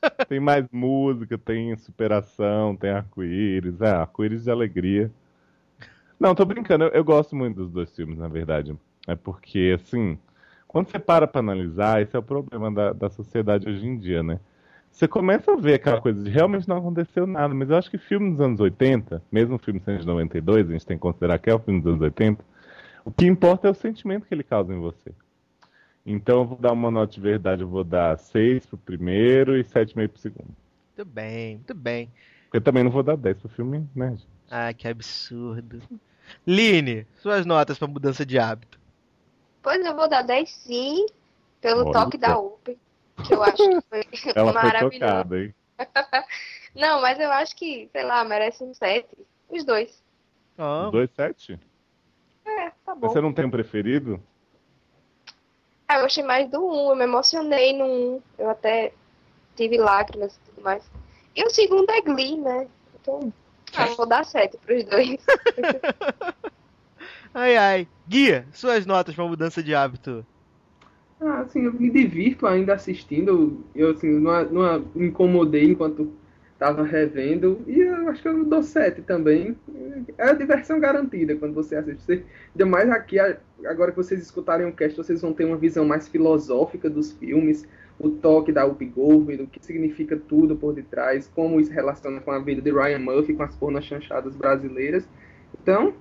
[0.28, 3.80] tem mais música, tem superação, tem arco-íris.
[3.80, 5.10] É, arco-íris de alegria.
[6.18, 6.84] Não, tô brincando.
[6.84, 8.76] Eu, eu gosto muito dos dois filmes, na verdade.
[9.06, 10.18] É porque, assim,
[10.68, 14.22] quando você para pra analisar, esse é o problema da, da sociedade hoje em dia,
[14.22, 14.38] né?
[14.90, 17.96] Você começa a ver aquela coisa de realmente não aconteceu nada, mas eu acho que
[17.96, 21.48] filme dos anos 80, mesmo filme sendo de 92, a gente tem que considerar que
[21.48, 22.44] é o filme dos anos 80,
[23.04, 25.12] o que importa é o sentimento que ele causa em você.
[26.04, 29.64] Então eu vou dar uma nota de verdade, eu vou dar 6 pro primeiro e
[29.64, 30.56] 7,5 pro segundo.
[30.96, 32.10] Muito bem, muito bem.
[32.52, 34.10] Eu também não vou dar 10 pro filme, né?
[34.10, 34.26] gente?
[34.50, 35.80] Ah, que absurdo.
[36.46, 38.78] Line, suas notas para mudança de hábito.
[39.62, 41.06] Pois eu vou dar 10 sim,
[41.60, 42.76] pelo Olha toque da UP,
[43.22, 44.98] que eu acho que foi Ela foi maravilhoso.
[45.00, 45.54] tocada, hein?
[46.74, 49.08] Não, mas eu acho que, sei lá, merece um 7.
[49.48, 50.02] Os dois.
[50.56, 51.58] Os dois 7?
[52.44, 53.00] É, tá bom.
[53.02, 54.22] Mas você não tem um preferido?
[55.88, 58.22] Ah, eu gostei mais do 1, eu me emocionei no 1.
[58.38, 58.92] Eu até
[59.56, 60.88] tive lágrimas e tudo mais.
[61.34, 62.68] E o segundo é Glee, né?
[63.00, 63.32] Então,
[63.74, 65.18] ah, vou dar 7 pros dois.
[67.32, 67.88] Ai, ai.
[68.08, 70.26] Guia, suas notas para mudança de hábito.
[71.20, 73.62] Ah, assim, eu me divirto ainda assistindo.
[73.74, 76.12] Eu, assim, não, não me incomodei enquanto
[76.58, 77.60] tava revendo.
[77.66, 79.56] E eu acho que eu dou 7 também.
[80.16, 82.02] É a diversão garantida quando você assiste.
[82.02, 82.24] Você,
[82.54, 86.08] ainda mais aqui, agora que vocês escutarem o cast, vocês vão ter uma visão mais
[86.08, 87.66] filosófica dos filmes.
[87.98, 92.30] O toque da Whoopi Goldberg, o que significa tudo por detrás, como isso relaciona com
[92.30, 95.06] a vida de Ryan Murphy, com as pornas chanchadas brasileiras.
[95.62, 95.92] Então,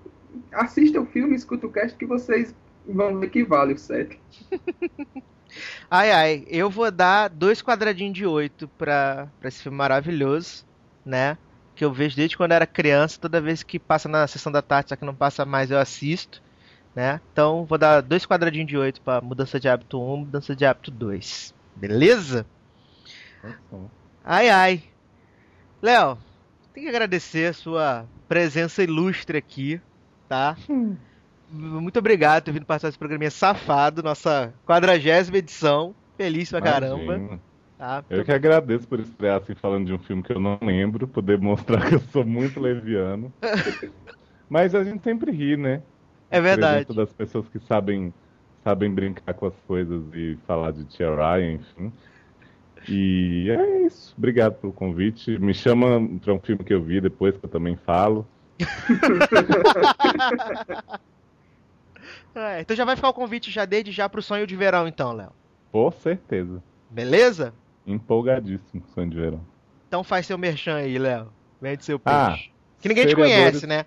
[0.54, 2.56] assista o filme, escuta o cast que vocês
[2.94, 4.20] vão ver que vale o 7.
[5.90, 6.46] Ai, ai.
[6.48, 10.64] Eu vou dar dois quadradinhos de oito pra, pra esse filme maravilhoso,
[11.04, 11.38] né?
[11.76, 13.20] Que eu vejo desde quando era criança.
[13.20, 16.42] Toda vez que passa na sessão da tarde, só que não passa mais, eu assisto,
[16.96, 17.20] né?
[17.32, 20.92] Então, vou dar dois quadradinhos de oito pra mudança de hábito 1, mudança de hábito
[20.92, 21.54] 2.
[21.76, 22.46] Beleza?
[24.24, 24.84] Ai, ai.
[25.82, 26.18] Léo,
[26.74, 29.82] tem que agradecer a sua presença ilustre aqui,
[30.28, 30.56] tá?
[31.52, 35.96] Muito obrigado por ter vindo participar desse programinha safado, nossa quadragésima edição.
[36.18, 37.40] Feliz pra caramba.
[37.78, 38.04] Tá?
[38.10, 41.40] Eu que agradeço por estrear assim falando de um filme que eu não lembro, poder
[41.40, 43.32] mostrar que eu sou muito leviano.
[44.50, 45.82] Mas a gente sempre ri, né?
[46.30, 46.94] É verdade.
[46.94, 48.14] Das pessoas que sabem,
[48.64, 51.94] sabem brincar com as coisas e falar de Tia Ryan, enfim.
[52.88, 54.14] E é isso.
[54.18, 55.40] Obrigado pelo convite.
[55.40, 55.88] Me chama
[56.22, 58.28] pra um filme que eu vi depois, que eu também falo.
[62.36, 65.12] É, então já vai ficar o convite já desde já pro sonho de verão, então,
[65.14, 65.32] Léo.
[65.72, 66.64] Com certeza.
[66.90, 67.54] Beleza?
[67.86, 69.42] Empolgadíssimo com Sonho de Verão.
[69.88, 71.32] Então faz seu merchan aí, Léo.
[71.62, 72.52] Vende seu Ah, peixe.
[72.80, 73.86] que ninguém te seriadores- conhece, né?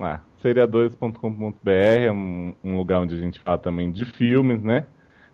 [0.00, 4.86] Ah, seriadores.com.br é um, um lugar onde a gente fala também de filmes, né?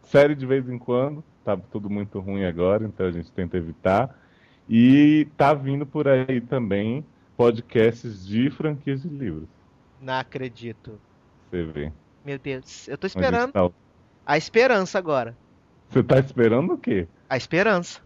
[0.02, 4.18] Série de vez em quando, tá tudo muito ruim agora, então a gente tenta evitar.
[4.68, 7.04] E tá vindo por aí também
[7.36, 9.48] podcasts de franquias de livros.
[10.00, 10.98] Não acredito.
[11.50, 11.92] Você vê.
[12.24, 13.70] Meu Deus, eu tô esperando tá-
[14.26, 15.36] a esperança agora.
[15.90, 17.06] Você tá esperando o quê?
[17.28, 18.00] A esperança.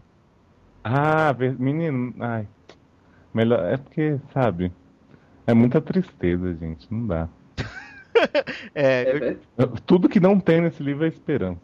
[0.83, 2.47] Ah, menino, ai.
[3.33, 4.71] Melhor, é porque, sabe?
[5.47, 7.29] É muita tristeza, gente, não dá.
[8.75, 11.61] É, É, eu- Tudo que não tem nesse livro é esperança.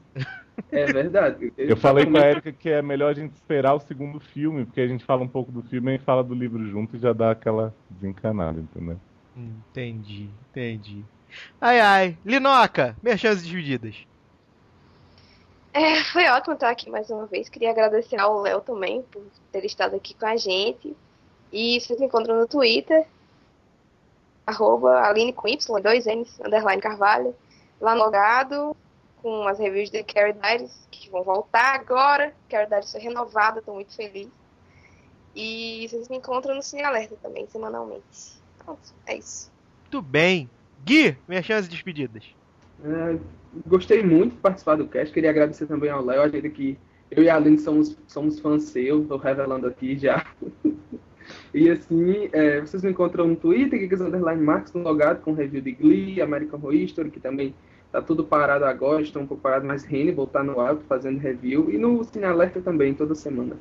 [0.72, 1.52] é verdade.
[1.58, 4.82] Eu falei com a Erika que é melhor a gente esperar o segundo filme, porque
[4.82, 7.32] a gente fala um pouco do filme e fala do livro junto e já dá
[7.32, 9.00] aquela desencanada, entendeu?
[9.36, 11.06] Entendi, entendi.
[11.60, 12.18] Ai, ai.
[12.26, 13.96] Linoca, merchans despedidas.
[15.74, 17.50] É, foi ótimo estar aqui mais uma vez.
[17.50, 19.22] Queria agradecer ao Léo também por
[19.52, 20.96] ter estado aqui com a gente.
[21.52, 23.06] E vocês me encontram no Twitter,
[24.48, 27.36] arroba Aline com Y, dois N's, underline Carvalho.
[27.82, 28.76] Lá no logado,
[29.22, 32.34] com as reviews de Carrie Diaries, que vão voltar agora.
[32.50, 34.30] Carrie Diaries foi renovada, estou muito feliz.
[35.36, 38.40] E vocês me encontram no Cine Alerta também, semanalmente.
[38.64, 39.52] Pronto, é isso.
[39.82, 40.50] Muito bem.
[40.86, 42.24] Gui, minhas chances de despedidas.
[42.84, 43.18] É,
[43.66, 45.12] gostei muito de participar do cast.
[45.12, 46.22] Queria agradecer também ao Léo.
[46.22, 46.78] A gente que
[47.10, 49.08] eu e a Aline somos, somos fãs seus.
[49.08, 50.24] Tô revelando aqui já.
[51.52, 55.62] e assim, é, vocês me encontram no Twitter, Geeks Underline Marks, no logado com review
[55.62, 57.56] de Glee, American Horror History, que também
[57.92, 59.02] tá tudo parado agora.
[59.02, 61.72] Estou um pouco parado, mas Hannibal tá no alto fazendo review.
[61.72, 63.58] E no Cine Alerta também, toda semana.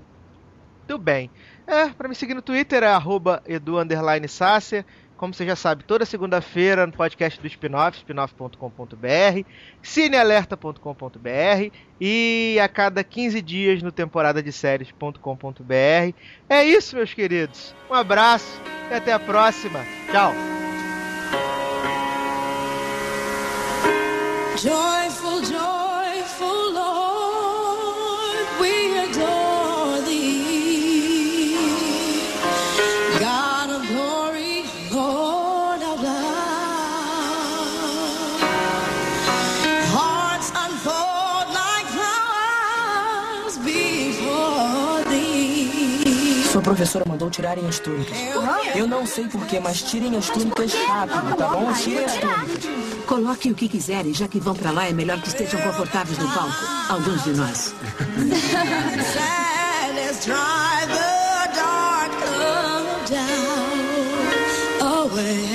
[0.87, 1.31] Muito bem.
[1.67, 3.43] É, pra me seguir no Twitter é arroba.
[5.25, 9.49] Como você já sabe, toda segunda-feira no podcast do Spinoff, spinoff.com.br,
[9.81, 16.15] cinealerta.com.br e a cada 15 dias no temporada de séries.com.br.
[16.47, 17.75] É isso, meus queridos.
[17.91, 18.61] Um abraço
[18.91, 19.81] e até a próxima.
[20.13, 20.35] Tchau.
[24.59, 25.84] Joyful, joyful
[46.65, 48.17] professora mandou tirarem as túnicas.
[48.75, 51.73] Eu não sei porquê, mas tirem as túnicas rápido, tá bom?
[51.75, 52.65] Tirem as túnicas.
[53.07, 56.29] Coloquem o que quiserem, já que vão pra lá, é melhor que estejam confortáveis no
[56.31, 56.65] palco.
[56.89, 57.75] Alguns de nós.
[64.81, 65.54] Away.